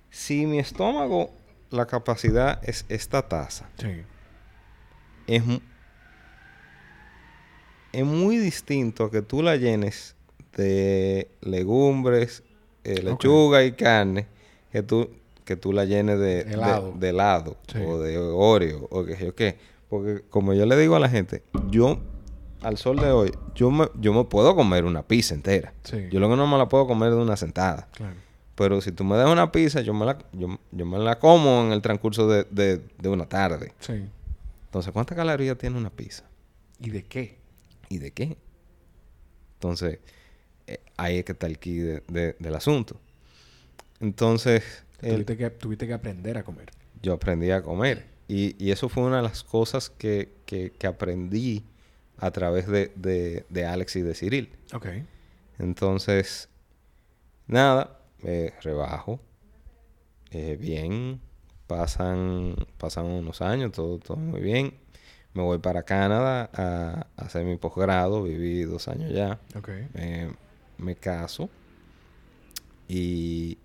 [0.10, 1.32] Si mi estómago,
[1.70, 3.70] la capacidad es esta taza.
[3.78, 4.04] Sí.
[5.28, 5.44] Es,
[7.92, 10.16] es muy distinto a que tú la llenes
[10.56, 12.44] de legumbres,
[12.84, 14.28] eh, lechuga y carne,
[14.72, 15.10] que tú,
[15.46, 19.58] que tú la llenes de helado, de, helado o de Oreo o qué sé qué.
[19.90, 22.00] Porque como yo le digo a la gente, yo
[22.64, 25.74] al sol de hoy, yo me, yo me puedo comer una pizza entera.
[26.12, 27.88] Yo lo que no me la puedo comer de una sentada.
[28.56, 31.72] Pero si tú me das una pizza, yo me la, yo, me la como en
[31.72, 33.74] el transcurso de, de, una tarde.
[33.80, 34.06] Sí.
[34.66, 36.24] Entonces, ¿cuántas calorías tiene una pizza?
[36.80, 37.38] ¿Y de qué?
[37.90, 38.38] ¿Y de qué?
[39.56, 40.00] Entonces,
[40.68, 41.78] eh, ahí es que está el key
[42.08, 43.00] del asunto.
[44.00, 44.64] Entonces...
[45.00, 46.72] Tuviste, que, tuviste que aprender a comer.
[47.02, 48.06] Yo aprendí a comer.
[48.28, 51.66] Y, y eso fue una de las cosas que, que, que aprendí
[52.18, 54.50] a través de, de, Alex y de Cyril.
[54.74, 54.88] Ok.
[55.60, 56.50] Entonces,
[57.48, 59.20] nada, eh, rebajo.
[60.32, 61.20] Eh, bien.
[61.68, 64.74] Pasan, pasan unos años, todo, todo muy bien.
[65.34, 68.24] Me voy para Canadá a, hacer mi posgrado.
[68.24, 69.40] Viví dos años ya.
[69.56, 69.70] Ok.
[70.78, 71.50] me caso.
[72.88, 73.58] Y,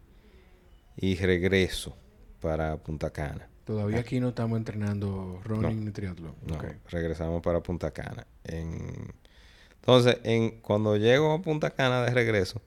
[1.00, 1.96] y regreso
[2.40, 3.48] para Punta Cana.
[3.64, 6.34] Todavía aquí no estamos entrenando running ni triatlón.
[6.46, 6.58] No,
[6.88, 8.26] regresamos para Punta Cana.
[8.44, 12.60] Entonces, en, cuando llego a Punta Cana de regreso,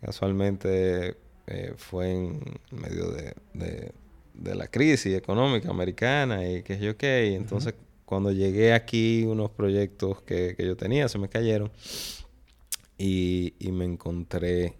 [0.00, 3.92] casualmente eh, fue en medio de,
[4.42, 7.30] la crisis económica americana y qué sé yo qué.
[7.30, 7.74] Y entonces,
[8.04, 11.70] cuando llegué aquí, unos proyectos que, yo tenía se me cayeron
[12.98, 14.74] y, me encontré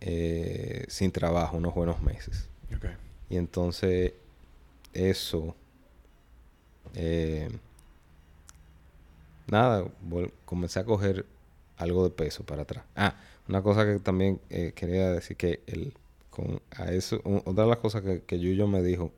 [0.00, 2.48] eh, sin trabajo unos buenos meses.
[3.28, 4.14] Y entonces
[4.92, 5.54] eso,
[6.94, 7.48] eh,
[9.46, 9.84] nada,
[10.44, 11.26] comencé a coger
[11.76, 12.84] algo de peso para atrás.
[12.96, 13.14] Ah,
[13.48, 15.92] una cosa que también eh, quería decir que el,
[16.30, 19.12] con a eso, otra de las cosas que, que Yuyo me dijo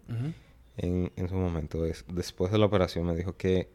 [0.77, 3.68] en, en su momento es, después de la operación me dijo que,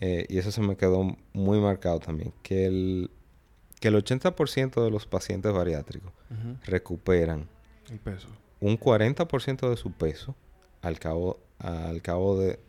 [0.00, 3.10] y eso se me quedó muy marcado también, que el,
[3.82, 6.12] que el 80% de los pacientes bariátricos
[6.64, 7.46] recuperan
[7.90, 8.28] el peso
[8.62, 10.36] un 40% de su peso
[10.82, 12.60] al cabo, al cabo de,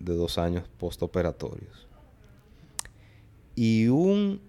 [0.00, 1.86] dos años postoperatorios.
[3.54, 4.40] Y un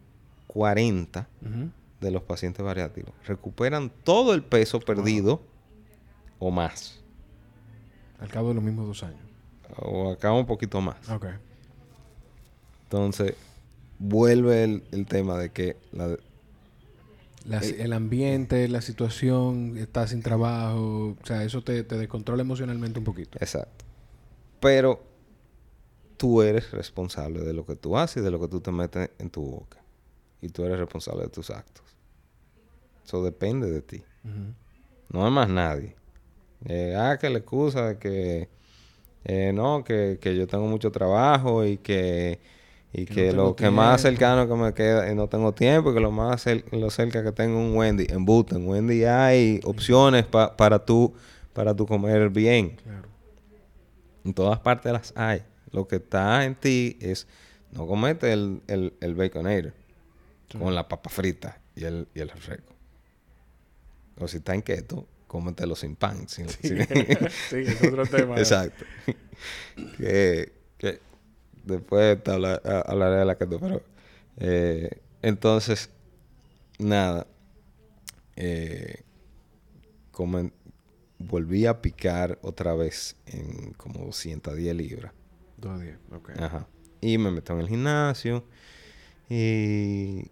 [0.48, 1.26] 40%
[2.02, 5.42] de los pacientes bariátricos recuperan todo el peso perdido
[6.40, 7.00] o más.
[8.20, 9.22] Al cabo de los mismos dos años.
[9.78, 11.10] O al cabo un poquito más.
[11.10, 11.28] Ok.
[12.86, 13.36] Entonces,
[14.00, 16.18] vuelve el, el tema de que la,
[17.50, 23.00] eh, el ambiente, la situación, estás sin trabajo, o sea, eso te, te descontrola emocionalmente
[23.00, 23.38] un poquito.
[23.40, 23.86] Exacto.
[24.60, 25.02] Pero
[26.18, 29.12] tú eres responsable de lo que tú haces y de lo que tú te metes
[29.20, 29.78] en tu boca.
[30.42, 31.86] Y tú eres responsable de tus actos.
[33.06, 34.04] Eso depende de ti.
[35.10, 35.96] No hay más nadie.
[36.66, 38.50] Eh, ah, que la excusa de que
[39.24, 42.40] eh, no, que, que yo tengo mucho trabajo y que
[42.94, 46.12] y que, lo que más cercano que me queda, y no tengo tiempo, que lo
[46.12, 51.14] más lo cerca que tengo un Wendy, en Buta, en Wendy hay opciones para tú
[51.54, 52.78] para tu comer bien.
[52.84, 53.08] Claro.
[54.24, 55.42] En todas partes las hay.
[55.72, 57.28] Lo que está en ti es
[57.72, 59.74] no comete el, el, el baconator
[60.60, 62.74] con la papa frita y el, y el refresco.
[64.20, 66.30] O si está en keto, cómetelo sin pan.
[66.30, 66.76] Sin, sí,
[67.52, 68.36] es otro tema.
[68.38, 68.86] Exacto.
[69.98, 71.00] que, que
[71.68, 73.82] después hablaré de la keto, pero
[74.38, 75.90] eh, entonces,
[76.80, 77.28] nada,
[78.36, 79.04] eh,
[81.20, 85.12] volví a picar otra vez en como 110 libras.
[85.58, 86.30] 210, ok.
[86.40, 86.68] Ajá.
[87.02, 88.44] Y me meto en el gimnasio
[89.30, 90.32] y,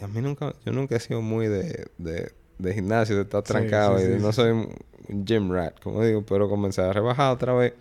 [0.00, 4.18] a, mí nunca, yo nunca he sido muy de, de, gimnasio, de estar trancado y
[4.20, 7.74] no soy un gym rat, como digo, pero comencé a rebajar otra vez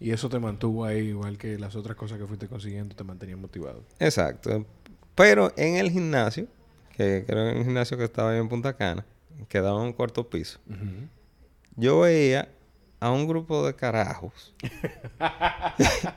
[0.00, 3.38] y eso te mantuvo ahí, igual que las otras cosas que fuiste consiguiendo, te mantenían
[3.38, 3.84] motivado.
[3.98, 4.64] Exacto.
[5.14, 6.46] Pero en el gimnasio,
[6.96, 9.04] que creo que en el gimnasio que estaba ahí en Punta Cana,
[9.48, 10.58] que daba un cuarto piso,
[11.76, 12.48] yo veía
[12.98, 14.54] a un grupo de carajos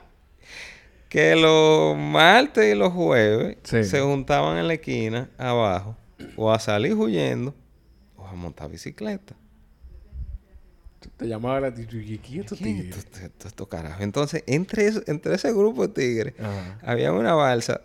[1.09, 5.97] que los martes y los jueves se juntaban en la esquina abajo
[6.35, 7.53] o a salir huyendo
[8.15, 9.35] o a montar bicicleta.
[11.17, 12.15] Te llamaba la tigre.
[13.45, 14.01] Esto, carajo.
[14.03, 16.33] Entonces, entre, entre ese grupo de tigres,
[16.81, 17.81] había una balsa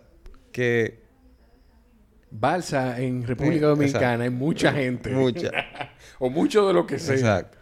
[0.51, 0.99] que.
[2.31, 5.09] Balsa en República eh, Dominicana hay mucha gente.
[5.09, 5.49] Mucha.
[6.19, 7.15] o mucho de lo que sea.
[7.15, 7.57] Exacto.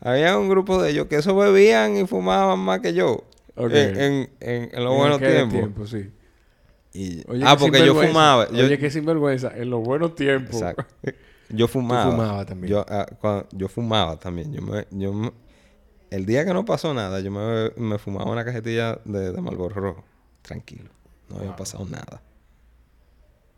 [0.00, 3.24] Había un grupo de ellos que eso bebían y fumaban más que yo.
[3.56, 5.90] En, en, en, los buenos tiempos.
[5.90, 7.22] sí.
[7.44, 8.48] ah, porque yo fumaba.
[8.50, 9.52] Oye, qué sinvergüenza.
[9.56, 10.56] En los buenos tiempos.
[10.56, 10.86] Exacto.
[11.50, 12.10] Yo fumaba.
[12.10, 12.72] fumaba también.
[12.72, 14.52] Yo, ah, yo fumaba también.
[14.52, 15.32] Yo me, yo
[16.10, 19.74] el día que no pasó nada, yo me, me fumaba una cajetilla de, de Marlboro
[19.74, 20.04] rojo.
[20.42, 20.90] Tranquilo.
[21.28, 22.22] No había pasado nada.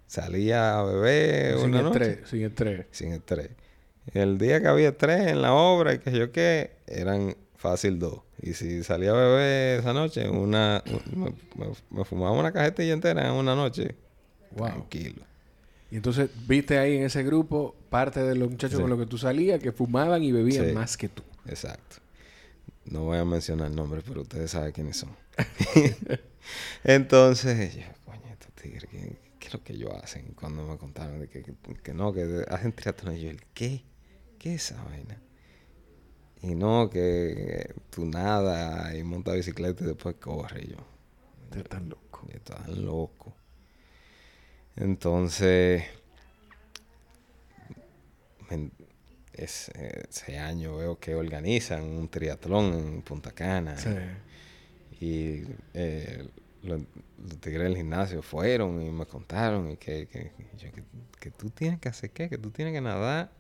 [0.07, 2.86] Salía a beber sin una estrés, Sin estrés.
[2.91, 3.51] Sin estrés.
[4.12, 8.22] El día que había tres en la obra y que yo qué, eran fácil dos.
[8.43, 10.82] Y si salía a beber esa noche, una,
[11.91, 13.95] me, fumaba una cajetilla entera en una noche.
[14.57, 15.22] Tranquilo.
[15.91, 19.18] Y entonces viste ahí en ese grupo parte de los muchachos con los que tú
[19.18, 21.22] salías que fumaban y bebían más que tú.
[21.47, 21.97] Exacto.
[22.84, 25.11] No voy a mencionar nombres, pero ustedes saben quiénes son.
[26.84, 30.32] entonces, yo, coño, estos tigres, ¿qué, es lo que ellos hacen?
[30.34, 31.43] Cuando me contaron de que,
[31.82, 33.84] que, no, que hacen triatlón, yo, ¿qué?
[34.38, 35.20] ¿Qué es esa vaina?
[36.43, 40.66] Y no, que tú nada y monta bicicleta y después corre.
[40.66, 40.76] yo,
[41.59, 42.26] estás loco.
[42.32, 43.34] Estás loco.
[44.80, 45.84] Entonces,
[49.32, 53.76] ese año veo que organizan un triatlón en Punta Cana.
[54.98, 56.28] Y eh,
[56.62, 56.82] los,
[57.40, 60.32] tigres del gimnasio fueron y me contaron y que, que,
[61.18, 63.30] que, tú tienes que hacer qué, que tú tienes que nadar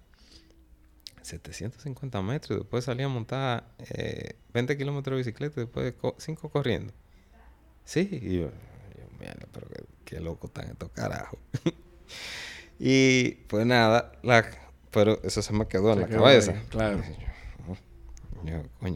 [1.22, 3.64] 750 metros y después salía a montar
[4.54, 6.92] 20 eh, kilómetros de bicicleta y después 5 corriendo.
[7.84, 8.50] Sí, y yo,
[9.20, 9.66] mierda, pero
[10.04, 11.38] qué, loco están estos carajos.
[12.78, 14.44] y pues nada, la,
[14.90, 16.54] pero eso se me quedó en la cabeza.
[16.68, 17.02] claro.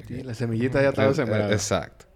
[0.09, 1.53] la semillita ya estaba sembrada.
[1.53, 2.07] Exacto.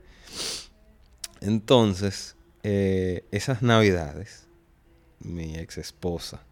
[1.41, 4.49] Entonces, eh, esas navidades,
[5.21, 6.43] mi ex esposa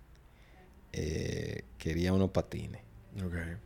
[0.93, 2.83] eh, quería unos patines.
[3.17, 3.57] Okay.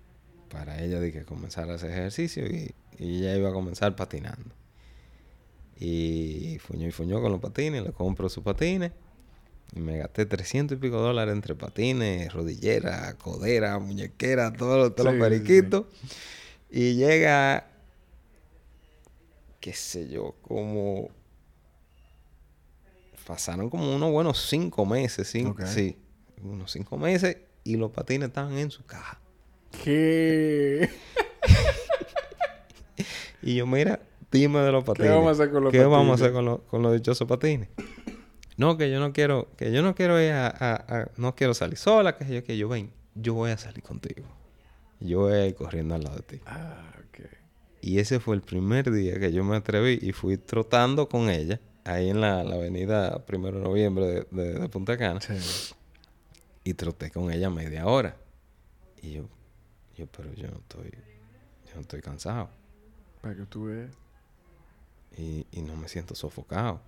[0.48, 4.54] Para ella de que comenzara a hacer ejercicio y, y ella iba a comenzar patinando.
[5.80, 8.92] Y fuñó y fuñó con los patines, le compro sus patines.
[9.74, 15.86] Y me gasté 300 y pico dólares entre patines, rodillera, codera, muñequera, todos los periquitos.
[16.70, 17.66] Y llega,
[19.60, 21.08] qué sé yo, como...
[23.26, 25.96] Pasaron como unos buenos cinco meses, cinco, sí,
[26.42, 29.20] unos cinco meses y los patines estaban en su caja.
[29.84, 30.90] ¿Qué?
[33.42, 34.00] y yo, mira,
[34.30, 35.10] dime de los patines.
[35.10, 37.68] ¿Qué vamos a hacer con los ¿Qué vamos a hacer con, con los dichosos patines?
[38.60, 42.18] No, que yo no quiero, que yo no quiero ir a, no quiero salir sola,
[42.18, 44.26] que yo, que yo ven, yo voy a salir contigo.
[45.00, 46.40] Yo voy a ir corriendo al lado de ti.
[46.44, 47.24] Ah, ok.
[47.80, 51.58] Y ese fue el primer día que yo me atreví y fui trotando con ella,
[51.84, 55.22] ahí en la, avenida Primero de Noviembre de, Punta Cana.
[55.22, 55.74] Sí.
[56.62, 58.14] Y troté con ella media hora.
[59.00, 59.28] Y yo,
[59.96, 62.50] yo, pero yo no estoy, yo no estoy cansado.
[63.22, 63.90] Para que tú veas.
[65.16, 66.80] Y, y no me siento sofocado.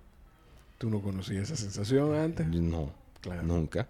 [0.77, 2.47] ¿Tú no conocías esa sensación antes?
[2.47, 2.91] No,
[3.43, 3.87] nunca.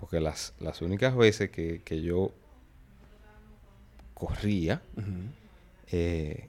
[0.00, 2.32] Porque las, las únicas veces que, yo
[4.14, 4.82] corría,
[5.90, 6.48] eh,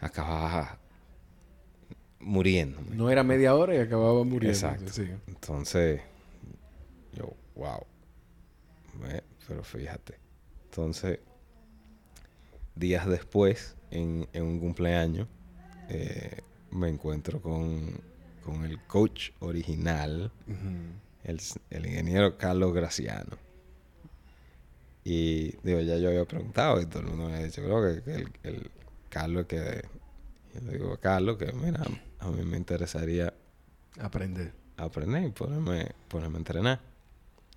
[0.00, 0.78] acababa
[2.20, 2.80] muriendo.
[2.90, 4.48] No era media hora y acababa muriendo.
[4.48, 4.92] Exacto.
[5.26, 6.00] Entonces,
[7.12, 7.84] yo, wow.
[9.46, 10.18] pero fíjate.
[10.64, 11.20] Entonces,
[12.74, 15.28] días después, en, en un cumpleaños,
[15.88, 18.00] eh, me encuentro con
[18.44, 20.30] con el coach original,
[21.24, 23.38] el, ingeniero Carlos Graciano.
[25.02, 28.12] Y digo, ya yo había preguntado y todo el mundo me ha dicho, creo que,
[28.12, 28.70] el, el,
[29.08, 29.82] Carlos que...
[30.54, 31.82] Yo le digo a Carlos que, mira,
[32.20, 33.34] a mí me interesaría...
[33.98, 34.52] Aprender.
[34.76, 36.80] Aprender y ponerme, ponerme a entrenar.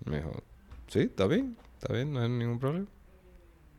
[0.04, 0.42] Me dijo,
[0.88, 2.86] sí, está bien, está bien, no hay ningún problema.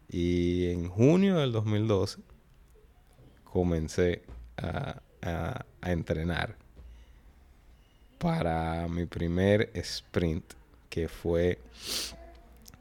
[0.09, 2.21] Y en junio del 2012
[3.43, 4.23] comencé
[4.61, 6.55] a, a, a entrenar
[8.17, 10.43] para mi primer sprint,
[10.89, 11.59] que fue,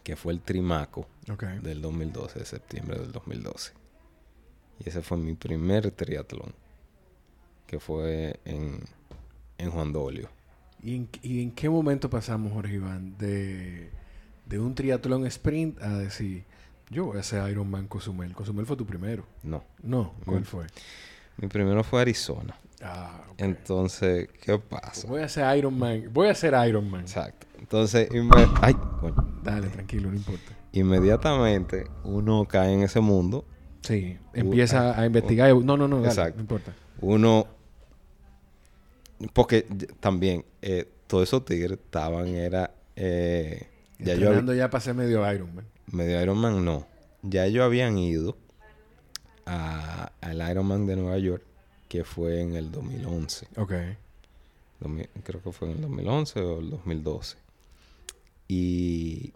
[0.03, 1.07] que fue el Trimaco
[1.63, 3.73] del 2012, de septiembre del 2012.
[4.81, 6.55] Y ese fue mi primer triatlón,
[7.67, 8.81] que fue en,
[9.59, 10.29] en Juan Dolio.
[10.83, 10.95] ¿Y
[11.41, 13.91] en, qué momento pasamos, Jorge Iván, de,
[14.59, 16.45] un triatlón sprint a decir,
[16.91, 18.33] Yo voy a hacer Ironman Cozumel.
[18.33, 19.25] Cozumel fue tu primero.
[19.43, 19.63] No.
[19.83, 20.67] No, ¿cuál Mi- fue?
[21.39, 22.55] Mi primero fue Arizona.
[22.83, 23.35] Ah, ok.
[23.39, 25.07] Entonces, ¿qué pasa?
[25.09, 26.11] Voy a hacer Ironman.
[26.13, 27.03] Voy a hacer Ironman.
[27.03, 27.47] Exacto.
[27.59, 28.09] Entonces,
[28.63, 29.41] ay, coño.
[29.43, 30.53] Dale, tranquilo, no importa.
[30.73, 33.45] inmediatamente uno cae en ese mundo.
[33.83, 35.55] Sí, empieza a investigar.
[35.55, 36.37] No, no, no, dale, Exacto.
[36.37, 36.73] no importa.
[37.01, 37.47] Uno,
[39.33, 39.63] porque
[40.01, 43.67] también eh, todos esos tigres estaban, era, eh,
[43.99, 45.65] ya yo ya pasé medio Ironman.
[45.93, 46.87] medio Ironman, no.
[47.23, 48.37] Ya ellos habían ido
[49.49, 51.43] a- al Ironman de Nueva York,
[51.89, 53.49] que fue en el 2011.
[53.57, 53.73] Ok.
[54.81, 57.37] 2000 creo que fue en el 2011 o el 2012.
[58.47, 59.33] Y,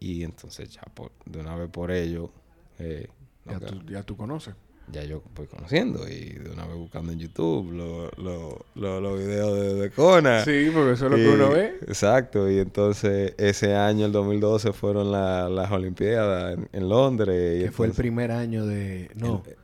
[0.00, 2.30] y entonces ya por, de una vez por ello,
[2.78, 3.08] eh,
[3.44, 4.54] Ya, tú, ya tú conoces.
[4.92, 9.18] Ya yo voy conociendo y de una vez buscando en YouTube los lo, lo- los
[9.18, 10.44] videos de, de Kona.
[10.44, 11.78] Sí, porque eso es lo que uno ve.
[11.86, 17.60] Exacto, y entonces ese año, el 2012, fueron la- las Olimpiadas en, en Londres.
[17.60, 19.10] Y Que fue el primer año de...
[19.16, 19.42] No.
[19.46, 19.56] el-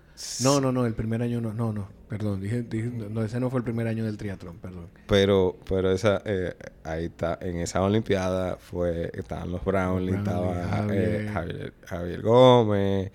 [0.42, 3.48] No, no, no, el primer año no, no, no, perdón, dije, dije- no, ese no
[3.50, 4.86] fue el primer año del triatlón, perdón.
[5.08, 6.54] Pero, pero esa, eh,
[6.84, 11.14] ahí está, en esa Olimpiada fue, estaban los Brownlee, Brownlee, estaba Javier.
[11.22, 13.10] eh, Javier, Javier Gómez,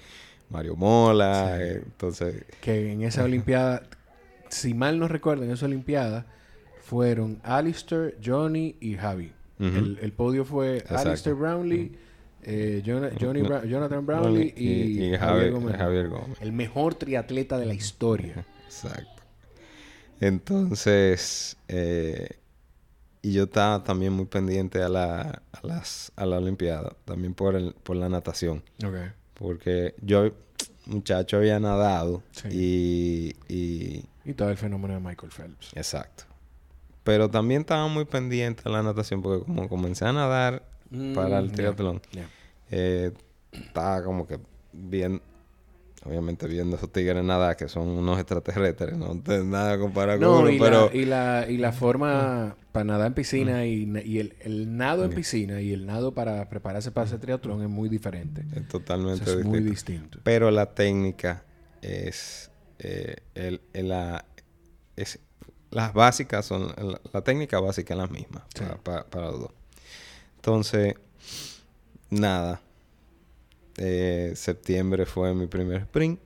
[0.49, 1.63] Mario Mola, Sí.
[1.63, 3.83] eh, entonces, Que en esa olimpiada,
[4.49, 6.25] si mal no recuerdo, en esa olimpiada
[6.81, 9.33] fueron Alistair, Johnny y Javi.
[9.59, 11.09] El, el podio fue Exacto.
[11.09, 11.97] Alistair Brownlee,
[12.43, 13.41] eh, Johnny.
[13.41, 15.77] Bra- Jonathan Brownlee y, y Javier Javier, Gómez.
[15.77, 16.37] Javier Gómez.
[16.41, 18.45] El mejor triatleta de la historia.
[18.65, 19.23] Exacto.
[20.19, 22.37] Entonces, eh,
[23.21, 27.55] y yo estaba también muy pendiente a la, a las, a la Olimpiada, también por,
[27.55, 28.95] el, por la natación, ok.
[29.37, 30.31] Porque yo,
[30.85, 32.47] muchacho, había nadado Sí.
[32.51, 35.71] y, y, Y todo el fenómeno de Michael Phelps.
[35.75, 36.23] exacto.
[37.03, 40.63] Pero también estaba muy pendiente la natación, porque como comencé a nadar
[41.15, 42.01] para Mm, el ya, triatlón,
[42.71, 43.11] eh,
[43.51, 44.39] estaba como que
[44.73, 45.21] bien,
[46.07, 50.49] obviamente viendo esos tigres nada que son unos extraterrestres, no nada comparado con No, uno,
[50.49, 54.19] y, pero la, y, la, y la forma para nadar en piscina y, na- y
[54.19, 57.89] el, el nado en piscina y el nado para prepararse para hacer triatlón es muy
[57.89, 58.45] diferente.
[58.55, 60.01] es O totalmente sea, es muy distinto.
[60.03, 60.19] distinto.
[60.23, 61.43] Pero la técnica
[61.81, 62.49] es,
[62.79, 64.25] eh, el, el- la,
[64.95, 65.19] es
[65.69, 68.63] las básicas son la, la técnica básica es la misma Sí.
[68.63, 69.51] para, para- para los dos.
[70.37, 70.95] Entonces,
[72.09, 72.61] nada.
[73.77, 76.19] Eh, septiembre fue mi primer sprint.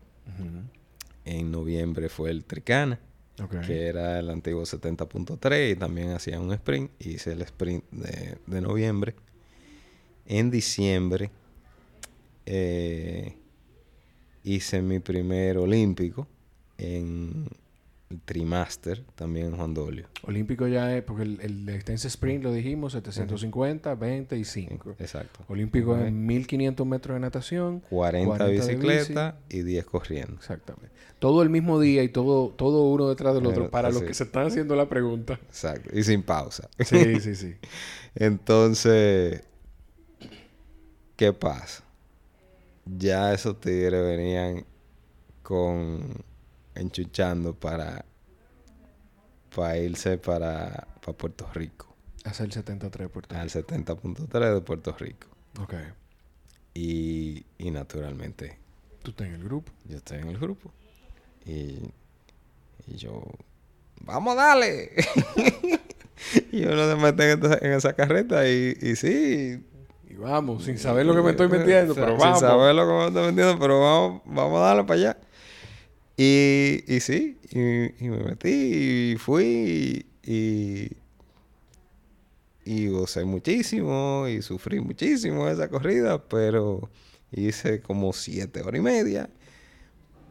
[1.26, 3.00] En noviembre fue el Tricana.
[3.66, 6.92] Que era el antiguo 70.3 y también hacía un sprint.
[7.00, 9.16] Hice el sprint de, de noviembre.
[10.28, 11.32] En diciembre
[12.46, 13.36] eh,
[14.44, 16.28] hice mi primer olímpico
[16.78, 17.48] en
[18.20, 20.08] Trimaster, también en Juan Dolio.
[20.24, 24.96] Olímpico ya es, porque el, el Extense Sprint lo dijimos, 750, 20 y 5.
[25.00, 25.40] Exacto.
[25.48, 26.02] Olímpico Ok.
[26.08, 27.82] en 1500 metros de natación.
[27.90, 30.34] 40, 40 de bicicletas y 10 corriendo.
[30.36, 30.90] Exactamente.
[31.20, 33.66] Todo el mismo día y todo, todo uno detrás del otro.
[33.66, 35.40] Eh, para los que se están haciendo la pregunta.
[35.48, 35.90] Exacto.
[35.98, 36.70] Y sin pausa.
[36.84, 37.56] Sí, sí, sí.
[38.16, 39.44] Entonces,
[41.16, 41.84] ¿qué pasa?
[42.86, 44.66] Ya esos tigres venían
[45.44, 46.24] con
[46.82, 48.06] enchuchando para,
[49.56, 51.88] para irse para, para Puerto Rico,
[52.24, 53.68] Hacer el 73 de Puerto al Rico.
[53.68, 55.28] 70.3 de Puerto Rico.
[55.62, 55.74] Ok.
[56.74, 58.58] Y, y naturalmente
[59.04, 59.72] Tú estás en el grupo.
[59.86, 60.72] yo estoy en el grupo.
[61.46, 61.80] Y,
[62.88, 63.24] y yo,
[64.02, 64.92] vamos, dale.
[66.52, 69.64] y uno se mete en, esa carreta y, y sí,
[70.08, 72.40] Y vamos, sin saber lo que me estoy metiendo, pero Sin vamos.
[72.40, 75.18] saber lo que me estoy metiendo, pero vamos, vamos a darle para allá.
[76.24, 80.92] Y, y sí, y, y me metí y fui y,
[82.64, 86.92] y gocé muchísimo y sufrí muchísimo esa corrida, pero
[87.32, 89.30] hice como siete horas y media,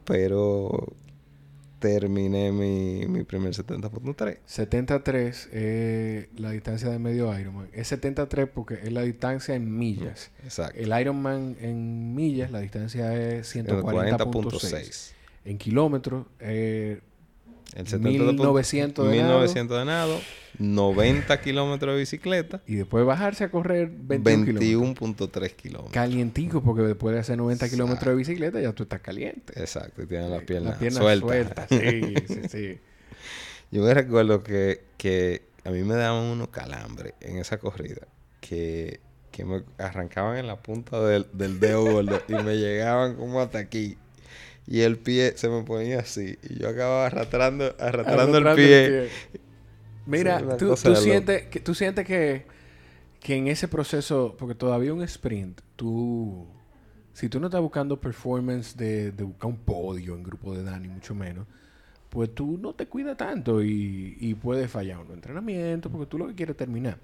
[0.05, 0.95] pero
[1.79, 4.37] terminé mi, mi primer 70.3.
[4.45, 7.67] 73 es la distancia de medio Ironman.
[7.73, 10.31] Es 73 porque es la distancia en millas.
[10.41, 10.79] Exacto.
[10.79, 15.15] El Ironman en millas, la distancia es 140.6.
[15.45, 15.51] 40.6.
[15.51, 17.01] En kilómetros, eh,
[17.75, 20.19] El 1900 de 1900 de nado,
[20.59, 25.31] 90 kilómetros de bicicleta, y después bajarse a correr 21 kilómetros.
[25.31, 25.93] 21.3 kilómetros.
[25.93, 29.53] Calientico, porque después de hacer 90 kilómetros de bicicleta ya tú estás caliente.
[29.59, 31.67] Exacto, y tiene las piernas Las piernas sueltas.
[31.67, 31.67] sueltas.
[31.69, 32.79] Sí, sí, sí.
[33.71, 38.05] Yo me recuerdo que, que a mí me daban unos calambres en esa corrida
[38.41, 38.99] que,
[39.31, 43.59] que me arrancaban en la punta del, del dedo gordo y me llegaban como hasta
[43.59, 43.97] aquí.
[44.67, 46.37] Y el pie se me ponía así.
[46.43, 49.09] Y yo acababa arrastrando, arrastrando el pie.
[50.05, 52.45] Mira, Sí, tú, sientes, que, tú sientes que,
[53.19, 56.47] que en ese proceso, porque todavía un sprint, tú,
[57.13, 60.87] Si tú no estás buscando performance de, de buscar un podio en grupo de Dani,
[60.87, 61.45] mucho menos,
[62.09, 66.27] pues tú no te cuidas tanto y, y puedes fallar un entrenamiento porque tú lo
[66.27, 66.97] que quieres terminar.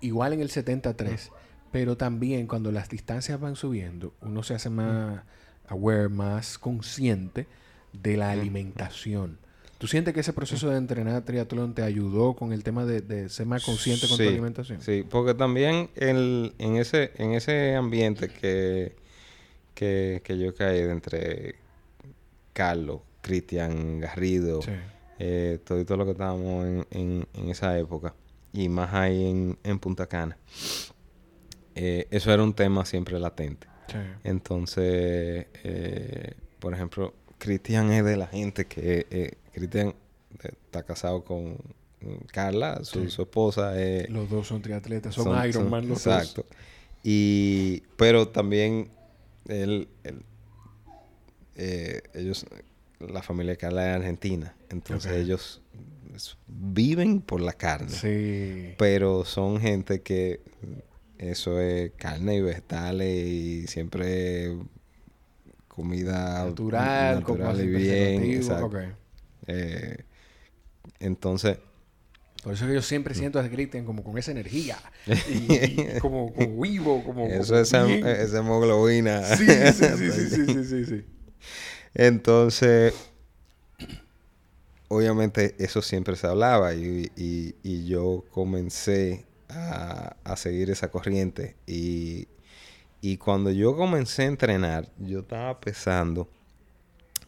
[0.00, 1.30] Igual en el 73,
[1.72, 5.22] pero también cuando las distancias van subiendo, uno se hace más
[5.68, 7.46] aware, más consciente
[7.92, 9.38] de la alimentación.
[9.78, 13.28] ¿Tú sientes que ese proceso de entrenar triatlón te ayudó con el tema de, de
[13.28, 14.80] ser más consciente con tu alimentación?
[14.80, 18.96] Sí, porque también el, en, ese, en ese ambiente que,
[19.74, 21.56] que, que yo caí de entre
[22.52, 24.70] Carlos, Cristian Garrido, Sí.
[25.18, 28.14] eh, todo, y todo lo que estábamos en, en, en esa época,
[28.52, 30.38] y más ahí en, en Punta Cana,
[31.74, 33.66] eh, eso era un tema siempre latente.
[33.88, 33.98] Sí.
[34.24, 39.06] Entonces, eh, por ejemplo, Cristian es de la gente que...
[39.10, 39.88] Eh, Cristian
[40.42, 41.56] eh, está casado con
[42.32, 43.10] Carla, su, Sí.
[43.10, 43.72] su esposa.
[43.80, 46.14] eh, Los dos son triatletas, son, Iron Man los dos.
[46.14, 46.46] Exacto.
[47.02, 47.82] Y...
[47.96, 48.90] Pero también
[49.48, 49.88] él...
[50.04, 50.22] él,
[51.56, 52.46] eh, ellos...
[53.00, 54.54] La familia de Carla es argentina.
[54.70, 55.60] Entonces ellos
[56.46, 57.90] viven por la carne.
[57.90, 58.74] Sí.
[58.78, 60.40] Pero son gente que
[61.18, 64.56] eso es carne y vegetales y siempre
[65.68, 68.22] comida Natural, como natural y bien.
[68.36, 68.78] exacto.
[69.46, 70.04] Eh,
[71.00, 71.58] entonces,
[72.42, 74.76] Por eso que yo siempre siento a Cristian como con esa energía.
[75.26, 77.26] Y, y como, como vivo, como.
[77.26, 78.06] eso es bien.
[78.06, 79.22] esa hemoglobina.
[79.24, 81.04] Sí, sí, sí, sí, sí, sí, sí, sí.
[81.94, 82.94] Entonces,
[84.88, 89.24] obviamente eso siempre se hablaba y, y- y yo comencé
[89.56, 92.28] a, a seguir esa corriente y,
[93.00, 96.28] y cuando yo comencé a entrenar, yo estaba pesando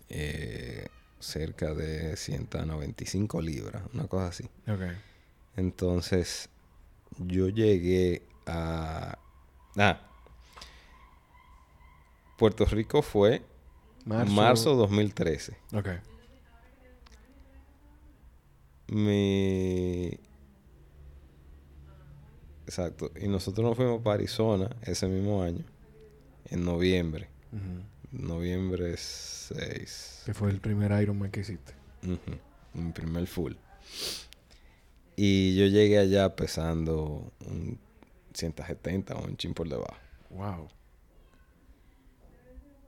[0.09, 0.87] eh,
[1.21, 4.45] cerca de 195 libras, una cosa así.
[4.69, 4.83] Ok.
[5.57, 6.49] Entonces,
[7.19, 9.19] yo llegué a...
[9.77, 10.01] Ah,
[12.39, 13.43] Puerto Rico fue
[14.05, 14.33] Marzo.
[14.33, 15.57] marzo 2013.
[15.73, 15.89] Ok.
[18.89, 20.19] Mi...
[22.67, 23.11] Exacto.
[23.21, 25.65] Y nosotros nos fuimos para Arizona ese mismo año,
[26.51, 27.29] en noviembre.
[28.13, 30.23] Noviembre 6.
[30.27, 31.73] Que fue el primer Iron Man que hiciste.
[32.75, 33.55] Mi primer full.
[35.17, 37.79] Y yo llegué allá pesando un
[38.35, 39.97] 170 o un chin por debajo.
[40.31, 40.69] Wow.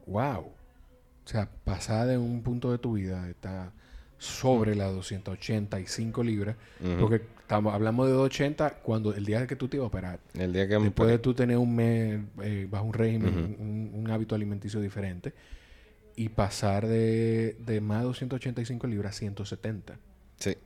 [0.07, 0.41] Wow.
[1.25, 3.73] O sea, pasar de un punto de tu vida está
[4.19, 6.57] sobre las 285 libras.
[7.01, 10.21] Porque estamos, hablamos de 280 cuando el día que tú te ibas a operar.
[10.35, 14.11] El día que Después de tú tener un mes eh, bajo un régimen, un, un
[14.11, 15.33] hábito alimenticio diferente,
[16.15, 19.99] y pasar de, de más de 285 libras a 170.
[20.39, 20.57] Sí.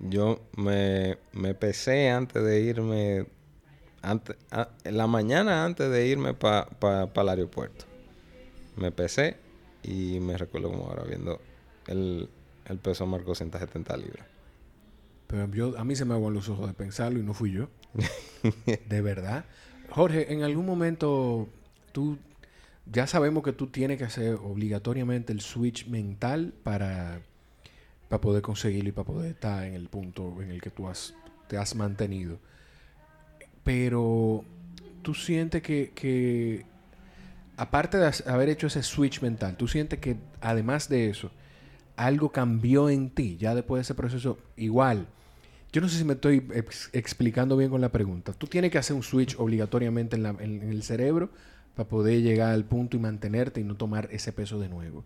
[0.00, 3.26] Yo me, me pesé antes de irme,
[4.02, 6.68] antes, a- en la mañana antes de irme para
[7.14, 7.86] el aeropuerto.
[8.76, 9.36] Me pesé
[9.82, 11.40] y me recuerdo como ahora viendo
[11.86, 12.28] el,
[12.66, 14.26] el peso marcó 170 libras.
[15.30, 17.68] Pero yo, a mí se me aguan los ojos de pensarlo y no fui yo.
[18.64, 19.44] de verdad.
[19.88, 21.48] Jorge, en algún momento
[21.92, 22.18] tú
[22.90, 27.20] ya sabemos que tú tienes que hacer obligatoriamente el switch mental para,
[28.08, 31.14] para poder conseguirlo y para poder estar en el punto en el que tú has,
[31.46, 32.40] te has mantenido.
[33.62, 34.44] Pero
[35.02, 36.66] tú sientes que, que
[37.56, 41.30] aparte de haber hecho ese switch mental, tú sientes que además de eso,
[41.94, 44.36] algo cambió en ti ya después de ese proceso.
[44.56, 45.06] Igual,
[45.72, 48.32] yo no sé si me estoy ex- explicando bien con la pregunta.
[48.32, 51.30] Tú tienes que hacer un switch obligatoriamente en, el cerebro
[51.76, 55.04] para poder llegar al punto y mantenerte y no tomar ese peso de nuevo.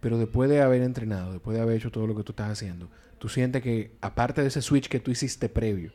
[0.00, 2.88] Pero después de haber entrenado, después de haber hecho todo lo que tú estás haciendo,
[3.18, 5.92] tú sientes que aparte de ese switch que tú hiciste previo,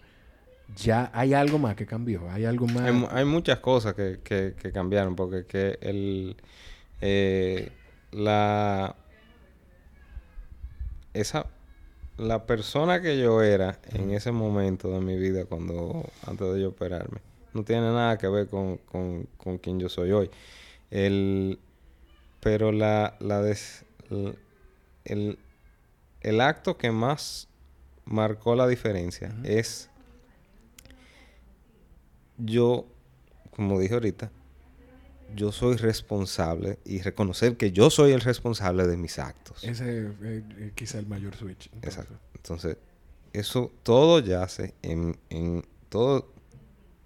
[0.76, 2.84] ya hay algo más que cambió, hay algo más.
[2.84, 6.36] Hay, mu- hay muchas cosas que, que- que cambiaron porque que el
[7.02, 7.72] eh,
[8.12, 8.96] la
[11.14, 11.48] esa
[12.18, 16.70] la persona que yo era en ese momento de mi vida cuando antes de yo
[16.70, 17.20] operarme
[17.54, 20.30] no tiene nada que ver con, con, con quien yo soy hoy.
[20.92, 21.60] El
[22.40, 23.86] pero la la des-
[25.06, 25.40] el,
[26.22, 27.48] el acto que más
[28.06, 29.90] marcó la diferencia es
[32.38, 32.86] yo,
[33.56, 34.32] como dije ahorita,
[35.36, 39.64] yo soy responsable y reconocer que yo soy el responsable de mis actos.
[39.64, 41.70] Ese es eh, quizá el mayor switch.
[41.74, 42.00] entonces.
[42.00, 42.20] Exacto.
[42.36, 42.78] Entonces,
[43.34, 46.32] eso todo yace en, en todo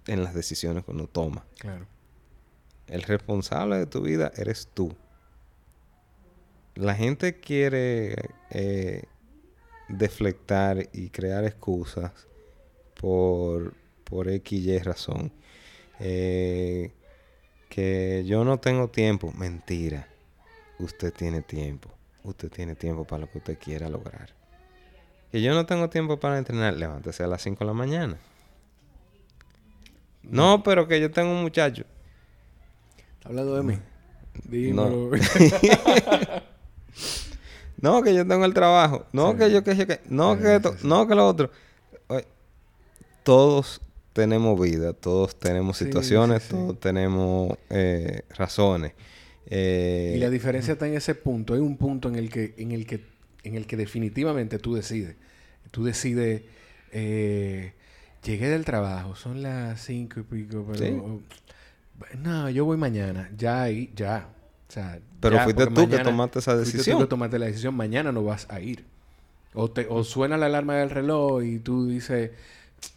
[0.06, 1.44] en las decisiones que uno toma.
[1.58, 1.86] Claro.
[2.86, 4.94] El responsable de tu vida eres tú.
[6.74, 8.16] La gente quiere
[8.50, 9.04] eh,
[9.88, 12.12] deflectar y crear excusas
[13.00, 15.32] por, por X y razón.
[16.00, 16.92] Eh,
[17.72, 19.32] que yo no tengo tiempo.
[19.32, 20.06] Mentira.
[20.78, 21.88] Usted tiene tiempo.
[22.22, 24.28] Usted tiene tiempo para lo que usted quiera lograr.
[25.30, 26.74] Que yo no tengo tiempo para entrenar.
[26.74, 28.18] Levántese a las 5 de la mañana.
[30.22, 31.84] No, pero que yo tengo un muchacho.
[33.24, 33.78] hablando de mí?
[34.74, 34.90] No.
[37.78, 39.06] no, que yo tengo el trabajo.
[39.12, 41.50] No, que yo que, que no, que esto, no, que lo otro.
[43.22, 43.80] todos
[44.12, 48.92] tenemos vida, todos tenemos situaciones, todos tenemos eh, razones.
[49.50, 51.54] y la diferencia está en ese punto.
[51.54, 53.00] Hay un punto en el que, en el que,
[53.44, 55.16] en el que definitivamente tú decides.
[55.70, 56.42] Tú decides,
[56.92, 57.72] eh,
[58.22, 61.20] llegué del trabajo, son las cinco y pico, pero
[62.18, 63.30] no, yo voy mañana.
[63.36, 64.28] Ya ahí, ya.
[64.68, 66.76] O sea, pero fuiste tú que tomaste esa decisión.
[66.76, 67.74] Fuiste tú que tomaste la decisión.
[67.74, 68.84] Mañana no vas a ir.
[69.54, 72.30] O, te, o suena la alarma del reloj y tú dices,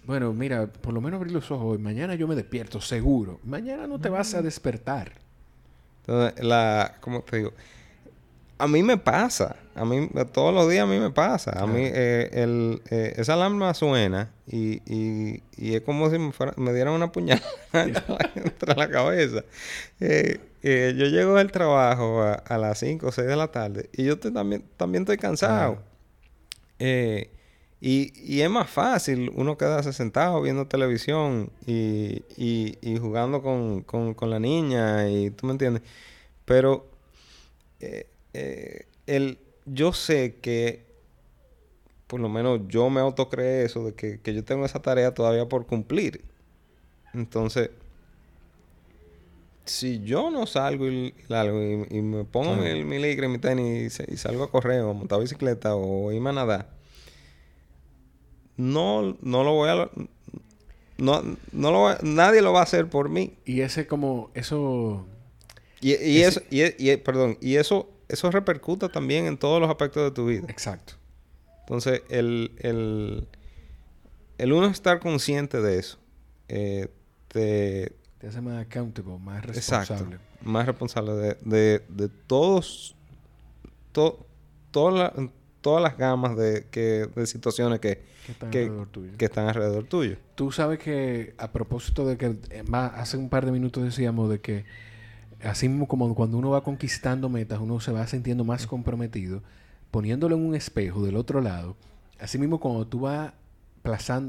[0.06, 1.80] bueno, mira, por lo menos abrí los ojos.
[1.80, 3.40] Mañana yo me despierto, seguro.
[3.44, 5.14] Mañana no te vas a despertar.
[6.02, 7.54] Entonces, la, ¿cómo te digo?
[8.58, 9.58] A mí me pasa.
[9.74, 11.52] A mí, todos los días a mí me pasa.
[11.52, 16.32] A mí, eh, el, eh, esa alarma suena y, y, y, es como si me,
[16.56, 17.46] me dieran una puñalada
[18.36, 19.44] entre la cabeza.
[20.00, 24.18] Eh, yo llego del trabajo a, las 5 o 6 de la tarde y yo
[24.18, 25.80] también, también estoy cansado.
[27.82, 34.14] Y, y, es más fácil uno quedarse sentado viendo televisión y, y jugando con, con,
[34.14, 35.84] con, la niña y tú me entiendes.
[36.46, 36.88] Pero
[39.06, 40.86] el yo sé que,
[42.08, 45.66] por lo menos yo me autocreé eso, de que, yo tengo esa tarea todavía por
[45.66, 46.24] cumplir.
[47.14, 47.72] Entonces,
[49.66, 51.14] si yo no salgo y,
[51.90, 55.20] y, me pongo mi, mi ligre, mi tenis y, salgo a correr o a montar
[55.20, 56.75] bicicleta o irme a nadar,
[58.58, 59.90] no, no lo voy a...
[60.98, 63.34] No, no lo nadie lo va a hacer por mí.
[63.46, 65.06] Y ese como, eso...
[65.82, 70.26] Y, eso, y, perdón, y eso eso repercuta también en todos los aspectos de tu
[70.28, 70.46] vida.
[70.48, 70.94] Exacto.
[71.62, 73.28] Entonces, el, el,
[74.38, 75.98] el uno estar consciente de eso
[76.48, 76.88] eh,
[77.28, 80.20] te, te hace más accountable, más responsable.
[80.42, 82.96] más responsable de, de, de todos,
[83.92, 84.26] to,
[85.66, 89.12] todas las gamas de, que, de situaciones que, que, están, alrededor tuyo.
[89.18, 90.18] que están alrededor tuyo.
[90.36, 94.40] Tú sabes que a propósito de que eh, hace un par de minutos decíamos de
[94.40, 94.66] que
[95.44, 99.42] así mismo como cuando uno va conquistando metas, uno se va sintiendo más comprometido,
[99.90, 101.76] poniéndolo en un espejo del otro lado,
[102.20, 103.34] así mismo cuando tú vas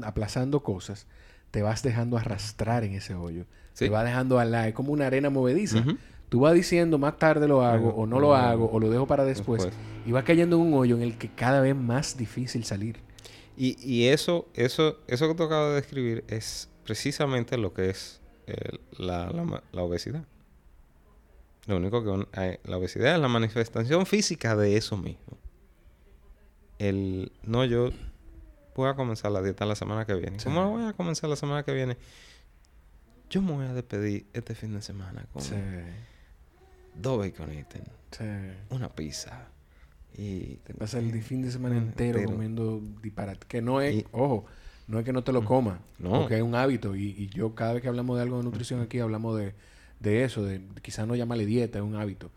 [0.03, 1.05] aplazando, cosas,
[1.51, 3.45] te vas dejando arrastrar en ese hoyo.
[3.77, 5.85] Te va dejando al lado, es como una arena movediza.
[6.29, 9.23] Tú vas diciendo más tarde lo hago, o no lo hago, o lo dejo para
[9.23, 9.69] después,
[10.05, 12.99] y va cayendo en un hoyo en el que cada vez más difícil salir.
[13.55, 18.21] Y, y eso, eso, eso que tú acabas de describir es precisamente lo que es
[18.97, 19.29] la
[19.73, 20.25] obesidad.
[21.67, 25.37] Lo único que la obesidad es la manifestación física de eso mismo.
[26.79, 27.89] El no yo
[28.73, 30.37] voy a comenzar la dieta la semana que viene.
[30.41, 31.97] ¿Cómo voy a comenzar la semana que viene?
[33.29, 35.43] Yo me voy a despedir este fin de semana con
[37.01, 37.49] dos bacon
[38.11, 38.23] sí.
[38.69, 39.47] una pizza
[40.17, 43.45] y te pasas el fin de semana entero, comiendo disparate.
[43.47, 44.45] Que no es, ojo,
[44.87, 46.21] no es que no te lo comas, no.
[46.21, 46.95] porque es un hábito.
[46.95, 49.53] Y, y yo cada vez que hablamos de algo de nutrición aquí hablamos de
[49.99, 52.31] de eso, de quizás no llamarle dieta, es un hábito.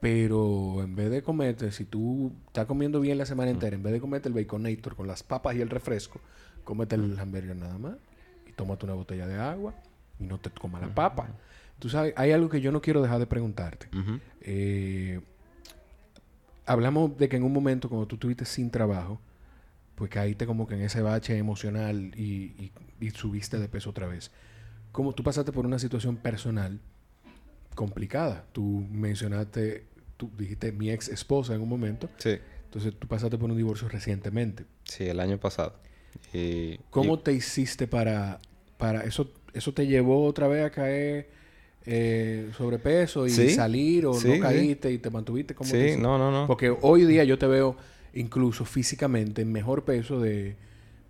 [0.00, 3.92] Pero en vez de comerte, si tú estás comiendo bien la semana entera, en vez
[3.92, 6.20] de comerte el baconator con las papas y el refresco,
[6.64, 7.94] cómete el hamburger nada más
[8.46, 9.74] y tómate una botella de agua
[10.20, 11.28] y no te comas la papa.
[11.78, 13.88] Tú sabes, hay algo que yo no quiero dejar de preguntarte.
[14.40, 15.20] Eh,
[16.66, 19.20] hablamos de que en un momento cuando tú estuviste sin trabajo,
[19.94, 24.30] pues caíste como que en ese bache emocional y, y subiste de peso otra vez.
[24.92, 26.80] Como tú pasaste por una situación personal
[27.78, 28.44] complicada.
[28.50, 32.10] Tú mencionaste, tú dijiste mi ex esposa en un momento.
[32.16, 32.36] Sí.
[32.64, 34.64] Entonces tú pasaste por un divorcio recientemente.
[34.82, 35.76] Sí, el año pasado.
[36.32, 38.40] Y, ¿Cómo te hiciste para,
[38.78, 39.32] para eso?
[39.52, 41.30] ¿Eso te llevó otra vez a caer
[41.86, 46.46] eh, sobrepeso y salir o no caíste y te mantuviste como Sí, no, no, no.
[46.46, 47.76] Porque hoy día yo te veo
[48.14, 50.56] incluso físicamente en mejor peso de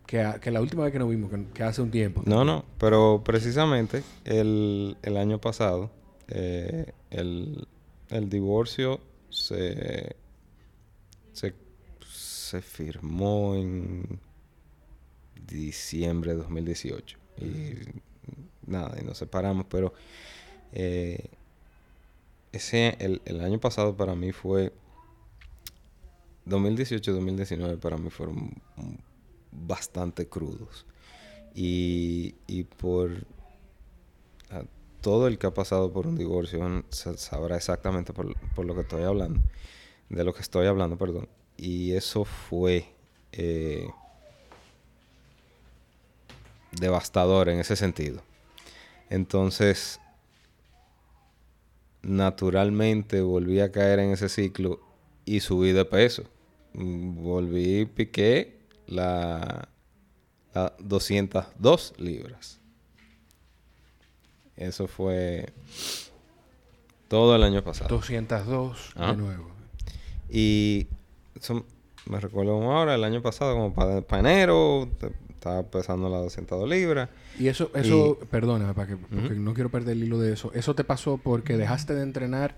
[0.06, 2.22] que, que la última vez que nos vimos, que, hace un tiempo.
[2.24, 5.90] No, no, pero precisamente el, el año pasado
[6.28, 7.66] eh, el,
[8.10, 9.00] el, divorcio
[9.30, 10.16] se,
[11.32, 11.54] se,
[12.06, 14.18] se, firmó en
[15.46, 17.18] diciembre de 2018.
[17.40, 17.74] Y
[18.66, 19.92] nada, y nos separamos, pero
[20.72, 21.30] eh,
[22.52, 24.72] ese, el, el, año pasado para mí fue
[26.48, 28.52] 2018-2019 para mí fueron
[29.52, 30.86] bastante crudos.
[31.54, 33.26] Y, y por
[35.00, 39.04] todo el que ha pasado por un divorcio sabrá exactamente por, por, lo que estoy
[39.04, 39.40] hablando,
[40.08, 41.28] de lo que estoy hablando, perdón.
[41.56, 42.86] Y eso fue
[43.32, 43.88] eh,
[46.72, 48.22] devastador en ese sentido.
[49.10, 50.00] Entonces,
[52.02, 54.80] naturalmente volví a caer en ese ciclo
[55.24, 56.24] y subí de peso.
[56.74, 59.68] Volví, piqué la,
[60.54, 62.60] la 202 libras.
[64.56, 65.52] Eso fue
[67.08, 67.88] todo el año pasado.
[67.88, 69.50] 202 de nuevo.
[70.28, 70.86] Y
[72.06, 74.88] me recuerdo ahora, el año pasado, como para, enero,
[75.48, 77.08] estaba pesando las 202 libras.
[77.38, 80.52] Y eso, eso, perdona, para que, porque no quiero perder el hilo de eso.
[80.54, 82.56] ¿Eso te pasó porque dejaste de entrenar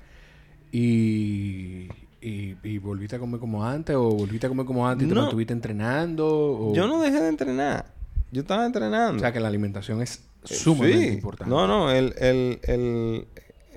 [0.73, 1.89] y,
[2.21, 3.97] y, volviste a comer como antes?
[3.97, 6.73] ¿O volviste a comer como antes y te mantuviste entrenando?
[6.75, 7.87] Yo no dejé de entrenar.
[8.33, 9.17] Yo estaba entrenando.
[9.17, 11.51] O sea, que la alimentación es eh, sumamente importante.
[11.51, 13.27] No, no, el, el, el,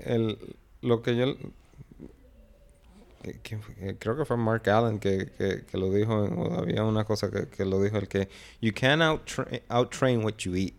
[0.04, 0.38] el,
[0.80, 1.34] lo que yo...
[3.98, 5.30] creo que fue Mark Allen que,
[5.70, 8.28] que, lo dijo, o había una cosa que, que lo dijo, el que
[8.60, 10.74] you can't out, train what you eat.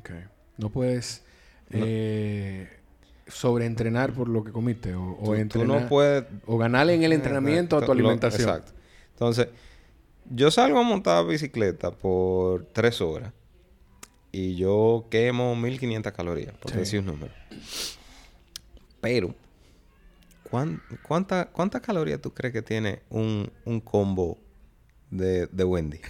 [0.00, 0.24] Okay.
[0.58, 1.22] No puedes
[1.70, 2.68] eh,
[3.26, 5.82] sobreentrenar por lo que comiste o, o entrenar.
[5.82, 6.24] no puedes...
[6.46, 8.48] O ganarle en el entrenamiento a tu alimentación.
[8.48, 8.72] exacto.
[9.12, 9.48] Entonces,
[10.30, 13.32] yo salgo a montar bicicleta por tres horas
[14.32, 17.32] y yo quemo 1500 calorías, por decir un número.
[19.00, 19.34] Pero,
[21.02, 24.38] ¿cuántas cuánta calorías tú crees que tiene un, un combo
[25.10, 26.00] de, de Wendy?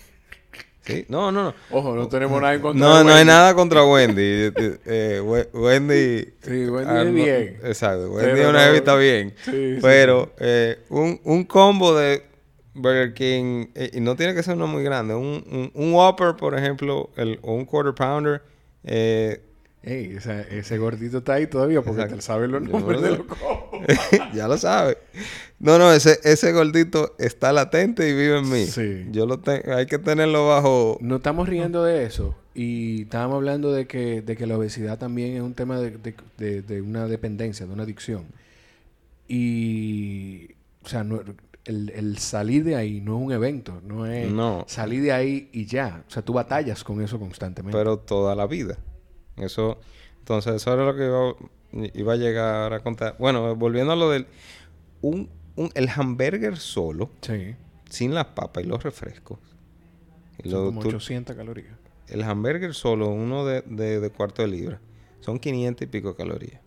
[0.82, 1.06] ¿Sí?
[1.08, 1.54] No, no, no.
[1.70, 4.22] Ojo, no tenemos nada en contra no, No, no hay nada contra Wendy.
[4.22, 6.34] Eh, eh, Wendy...
[6.42, 7.60] Sí, Wendy es bien.
[7.64, 8.10] Exacto.
[8.12, 9.34] Wendy es una está bien.
[9.44, 12.26] Sí, pero eh, un, un combo de
[12.74, 16.36] Burger King, eh, y no tiene que ser uno muy grande, un, un, un Whopper,
[16.36, 18.42] por ejemplo, el, o un Quarter Pounder.
[18.82, 19.40] Eh,
[19.86, 20.16] Ey,
[20.50, 23.26] ese gordito está ahí todavía porque él sabe los nombres de los
[24.34, 24.96] Ya lo sabe.
[25.58, 28.64] No, no, ese, ese gordito está latente y vive en mí.
[28.64, 29.06] Sí.
[29.10, 30.96] Yo lo tengo, hay que tenerlo bajo.
[31.02, 32.34] No estamos riendo de eso.
[32.54, 36.62] Y estábamos hablando de que, de que la obesidad también es un tema de, de,
[36.62, 38.24] de una dependencia, de una adicción.
[39.28, 40.48] Y,
[40.82, 41.20] o sea, no,
[41.66, 44.32] el, el, salir de ahí no es un evento, no es
[44.66, 46.04] salir de ahí y ya.
[46.08, 47.76] O sea, tú batallas con eso constantemente.
[47.76, 48.78] Pero toda la vida.
[49.36, 49.78] Eso,
[50.20, 53.16] entonces, eso era lo que iba, a llegar a contar.
[53.18, 54.26] Bueno, volviendo a lo del...
[55.02, 57.54] Un, un, el hamburger solo, sí.
[57.90, 59.38] sin las papas y los refrescos.
[60.42, 61.76] Y son como 800 calorías.
[62.08, 64.80] El hamburger solo, uno de, de, cuarto de libra,
[65.20, 66.60] son 500 y pico calorías.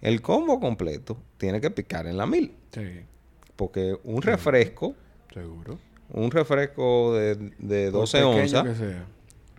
[0.00, 2.54] El combo completo tiene que picar en la mil.
[2.72, 3.00] Sí.
[3.56, 4.94] Porque un refresco.
[5.32, 5.78] Seguro.
[6.12, 8.66] Un refresco de, de 12 onzas.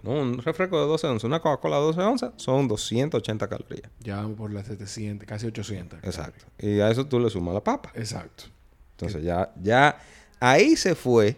[0.04, 3.91] Un refresco de 12 onzas, una Coca-Cola de 12 onzas, son 280 calorías.
[3.99, 5.99] Ya vamos por las 700, casi 800.
[6.04, 6.45] Exacto.
[6.58, 7.91] Y a eso tú le sumas la papa.
[7.95, 8.45] Exacto.
[8.91, 9.99] Entonces ya, ya,
[10.39, 11.38] ahí se fue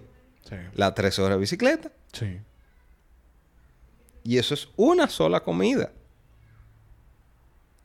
[0.75, 1.91] la 3 horas de bicicleta.
[2.11, 2.39] Sí.
[4.23, 5.91] Y eso es una sola comida.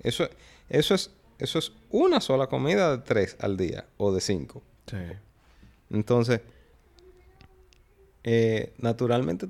[0.01, 0.29] Eso,
[0.68, 4.62] eso es eso es una sola comida de tres al día o de cinco.
[4.87, 4.97] Sí.
[5.91, 6.41] Entonces,
[8.24, 9.49] eh, naturalmente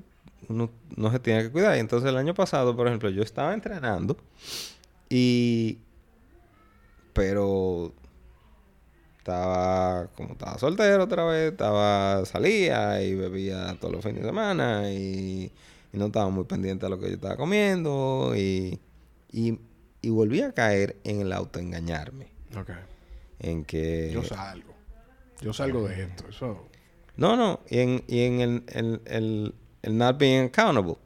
[0.49, 1.77] uno no se tiene que cuidar.
[1.77, 4.17] Y entonces el año pasado, por ejemplo, yo estaba entrenando
[5.09, 5.79] y...
[7.13, 7.91] Pero
[9.17, 14.91] estaba como estaba soltero otra vez, estaba salía y bebía todos los fines de semana
[14.91, 15.51] y,
[15.91, 18.79] no estaba muy pendiente a lo que yo estaba comiendo y,
[19.31, 19.59] y
[20.01, 22.27] y volví a caer en el autoengañarme.
[22.57, 22.71] Ok.
[23.39, 24.11] En que...
[24.13, 24.73] Yo salgo.
[25.41, 26.25] Yo salgo de esto.
[26.29, 26.65] Eso...
[27.15, 27.59] No, no.
[27.69, 30.97] Y en, y en el, el, el, el not being accountable.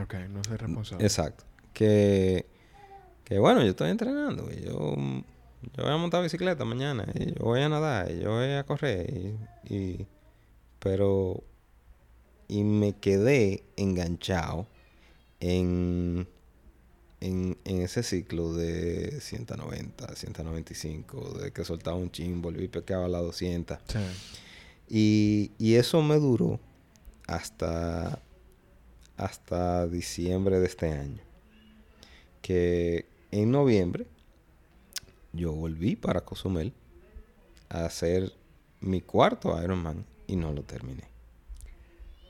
[0.00, 0.14] Ok.
[0.28, 1.04] No ser responsable.
[1.04, 1.44] Exacto.
[1.72, 2.46] Que...
[3.24, 4.50] Que bueno, yo estoy entrenando.
[4.50, 4.96] Y yo...
[5.76, 7.04] Yo voy a montar bicicleta mañana.
[7.14, 8.10] Y yo voy a nadar.
[8.10, 9.10] Y yo voy a correr.
[9.64, 9.74] Y...
[9.74, 10.06] y
[10.78, 11.42] pero...
[12.48, 14.66] Y me quedé enganchado
[15.40, 16.26] en
[17.20, 23.06] en, en, ese ciclo de 190, 195, de que soltaba un chin, volví y pecaba
[23.06, 23.78] a la 200.
[24.88, 26.60] Y, y, eso me duró
[27.28, 28.20] hasta,
[29.16, 31.22] hasta diciembre de este año.
[32.42, 34.06] Que en noviembre
[35.32, 36.72] yo volví para Cozumel
[37.68, 38.32] a hacer
[38.80, 41.04] mi cuarto Ironman y no lo terminé.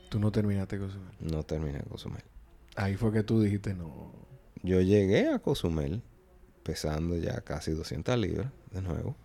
[0.09, 1.13] ¿Tú no terminaste Cozumel?
[1.19, 2.23] No terminé Cozumel.
[2.75, 4.11] Ahí fue que tú dijiste no.
[4.61, 6.01] Yo llegué a Cozumel
[6.63, 9.15] pesando ya casi 200 libras de nuevo.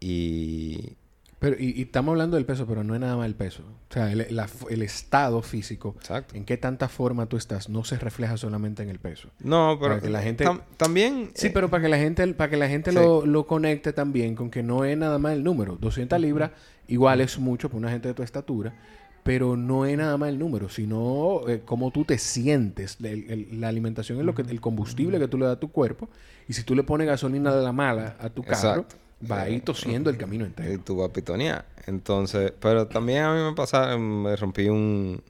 [0.00, 0.96] Y
[1.40, 3.62] Pero, y, estamos hablando del peso, pero no es nada más el peso.
[3.88, 6.36] O sea, el, el estado físico, Exacto.
[6.36, 9.30] en qué tanta forma tú estás, no se refleja solamente en el peso.
[9.42, 11.30] No, pero Para que la gente- tam- también...
[11.34, 12.96] Sí, eh, pero para que la gente, para que la gente Sí.
[12.96, 15.76] lo, lo conecte también con que no es nada más el número.
[15.80, 16.50] 200 libras
[16.88, 18.74] igual es mucho para una gente de tu estatura,
[19.22, 22.98] pero no es nada más el número, sino eh, cómo tú te sientes.
[23.02, 25.70] El- el- la alimentación es lo que, el combustible que tú le das a tu
[25.72, 26.10] cuerpo.
[26.48, 28.96] Y si tú le pones gasolina de la mala a tu carro, Exacto.
[29.30, 30.80] Va a ir tosiendo el camino y entero.
[30.84, 31.66] tú vas a pitonear.
[31.86, 35.22] Entonces, pero también a mí me pasaba, me rompí un,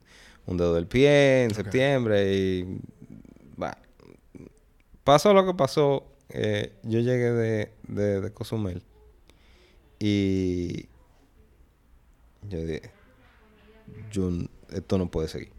[0.45, 2.79] un dedo del pie en septiembre y
[3.55, 3.75] bueno,
[5.03, 6.05] pasó lo que pasó.
[6.29, 8.83] eh, yo llegué de, de, de Cozumel
[9.99, 10.87] y
[12.49, 12.91] yo dije,
[14.09, 14.29] yo,
[14.71, 15.51] esto no puede seguir.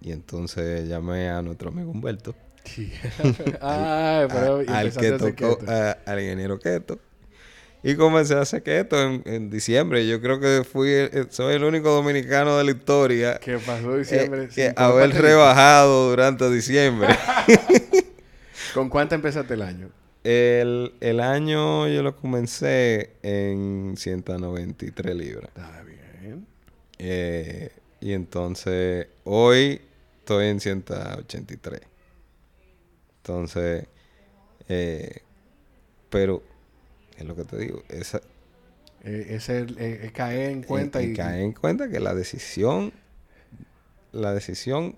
[0.00, 2.92] Y entonces llamé a nuestro amigo Humberto, Sí.
[3.60, 6.98] Ay, pero y al que tocó, a- al ingeniero Keto.
[7.84, 10.06] Y comencé a hacer keto en, en diciembre.
[10.06, 13.98] Yo creo que fui el- soy el único dominicano de la historia ¿Qué pasó eh,
[13.98, 14.48] diciembre?
[14.54, 17.08] que haber rebajado durante diciembre.
[18.74, 19.90] ¿Con cuánto empezaste el año?
[20.24, 25.48] el, el año yo lo comencé en 193 libras.
[25.48, 26.46] Está bien.
[26.98, 27.70] Eh,
[28.00, 29.80] y entonces hoy
[30.20, 31.80] estoy en 183.
[33.18, 33.86] Entonces,
[34.68, 35.18] eh,
[36.08, 36.42] pero
[37.18, 38.20] es lo que te digo, esa,
[39.04, 41.16] Eh, es el, eh, es caer en cuenta en- en y...
[41.16, 42.92] caer en cuenta que la decisión,
[44.12, 44.96] la decisión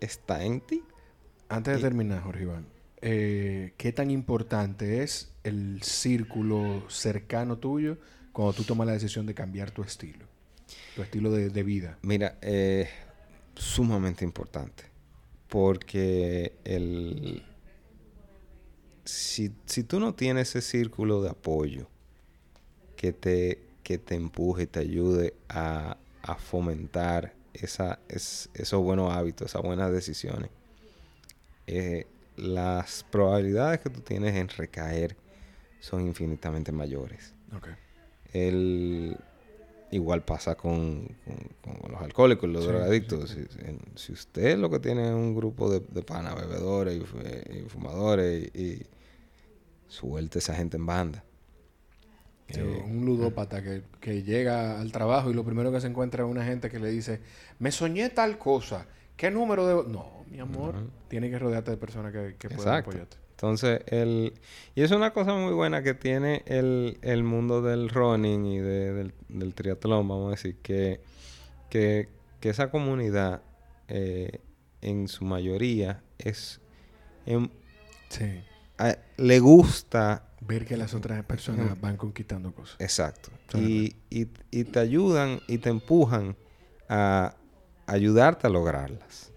[0.00, 0.82] está en ti.
[1.48, 2.66] Antes de terminar, Jorge Iván,
[3.02, 7.98] eh, ¿qué tan importante es el círculo cercano tuyo
[8.32, 10.26] cuando tú tomas la decisión de cambiar tu estilo?
[10.94, 11.98] Tu estilo de, de vida.
[12.02, 12.88] Mira, eh,
[13.56, 14.84] sumamente importante.
[15.48, 17.42] Porque el...
[19.04, 21.88] Si, si tú no tienes ese círculo de apoyo
[22.96, 29.12] que te, que te empuje y te ayude a, a fomentar esa, es- esos buenos
[29.12, 30.50] hábitos, esas buenas decisiones,
[31.66, 35.16] eh, las probabilidades que tú tienes en recaer
[35.80, 37.32] son infinitamente mayores.
[37.56, 37.68] Ok.
[38.32, 39.16] El,
[39.90, 41.06] igual pasa con,
[41.62, 43.30] con- con los alcohólicos, los Sí, drogadictos.
[43.30, 43.46] sí,
[43.96, 47.68] Si, usted lo que tiene es un grupo de, de panas, bebedores y, fu- y
[47.68, 48.86] fumadores, y, y
[49.88, 51.24] suelte esa gente en banda.
[52.48, 56.30] Eh, un ludópata que, que llega al trabajo y lo primero que se encuentra es
[56.30, 57.20] una gente que le dice,
[57.60, 59.84] me soñé tal cosa, ¿qué número debo...?
[59.84, 60.90] No, mi amor, Ujú.
[61.08, 63.18] tienes que rodearte de personas que, que puedan apoyarte.
[63.40, 64.34] Entonces, el,
[64.74, 68.92] y es una cosa muy buena que tiene el, el mundo del running y de-
[68.92, 71.00] del, del triatlón, vamos a decir, que,
[71.70, 73.40] que, que esa comunidad
[73.88, 74.40] eh,
[74.82, 76.60] en su mayoría es
[77.24, 77.48] em,
[78.10, 78.42] Sí.
[78.76, 82.76] a- le gusta Ver que las otras personas van conquistando cosas.
[82.78, 86.36] exacto y, y, y te ayudan y te empujan
[86.90, 87.36] a
[87.86, 89.29] ayudarte a lograrlas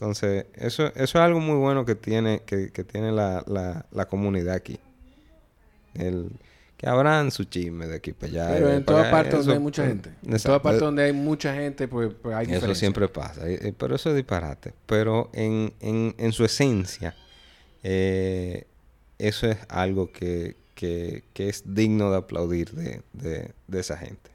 [0.00, 4.06] entonces eso, eso es algo muy bueno que tiene que, que tiene la, la, la
[4.06, 4.80] comunidad aquí
[5.92, 6.30] el
[6.78, 9.58] que habrán su chisme de aquí para allá Pero en allá, partes donde eso- hay
[9.58, 10.08] mucha gente.
[10.22, 10.42] En Exacto.
[10.46, 12.78] todas partes donde hay mucha gente, pues, pues hay Eso diferencias.
[12.78, 14.72] siempre pasa, eh, eh, pero eso es disparate.
[14.86, 17.14] Pero en, en, en su esencia,
[17.82, 18.64] eh,
[19.18, 24.30] eso es algo que, que, que es digno de aplaudir de, de, de esa gente.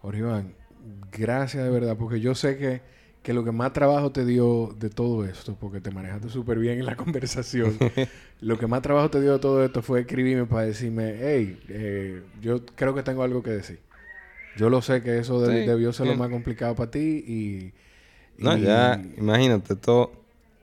[0.00, 0.54] Jorge Iván,
[1.12, 2.80] gracias de verdad, porque yo sé que,
[3.22, 6.78] que lo que más trabajo te dio de todo esto, porque te manejaste súper bien
[6.78, 7.76] en la conversación,
[8.40, 12.22] lo que más trabajo te dio de todo esto fue escribirme para decirme, hey, eh,
[12.40, 13.78] yo creo que tengo algo que decir.
[14.56, 17.72] Yo lo sé que eso de- Sí, debió ser lo más complicado para ti y...
[18.42, 20.10] No, ya, imagínate, todo,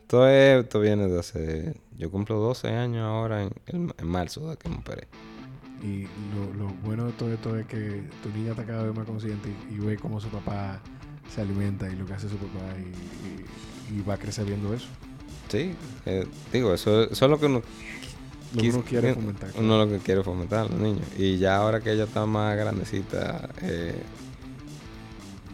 [0.07, 1.73] todo esto viene de hace...
[1.97, 5.07] Yo cumplo 12 años ahora en, en, en marzo de que me operé.
[5.83, 6.03] Y
[6.35, 9.49] lo, lo bueno de todo esto es que tu niña está cada vez más consciente
[9.69, 10.81] y, y ve cómo su papá
[11.33, 14.73] se alimenta y lo que hace su papá y, y- y va a crecer viendo
[14.73, 14.87] eso.
[15.49, 15.73] Sí,
[16.05, 17.61] eh, digo, eso, eso es lo que uno
[18.53, 19.49] Lo que Quis- uno quiere eh, fomentar.
[19.57, 21.05] Uno lo que quiere fomentar los niños.
[21.17, 23.95] Y ya ahora que ella está más grandecita, eh,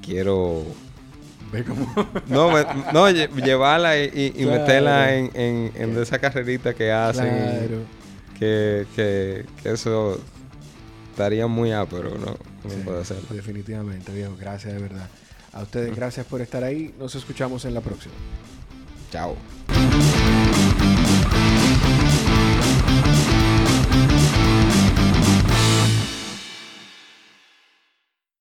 [0.05, 0.63] quiero...
[1.51, 1.85] Ve cómo...
[2.27, 2.63] No, me-
[2.93, 4.51] no lle- llevarla y, Claro.
[4.51, 7.27] meterla en, en, en de esa carrerita que hacen.
[7.29, 8.03] claro.
[8.39, 10.19] Que, que, que eso
[11.11, 12.35] estaría muy ápero, ¿no?
[12.63, 13.27] Uno Sí, puede hacerlo.
[13.29, 14.35] Definitivamente, viejo.
[14.39, 15.07] Gracias de verdad.
[15.53, 16.93] A ustedes, gracias por estar ahí.
[16.97, 18.13] Nos escuchamos en la próxima.
[19.11, 19.35] Chao.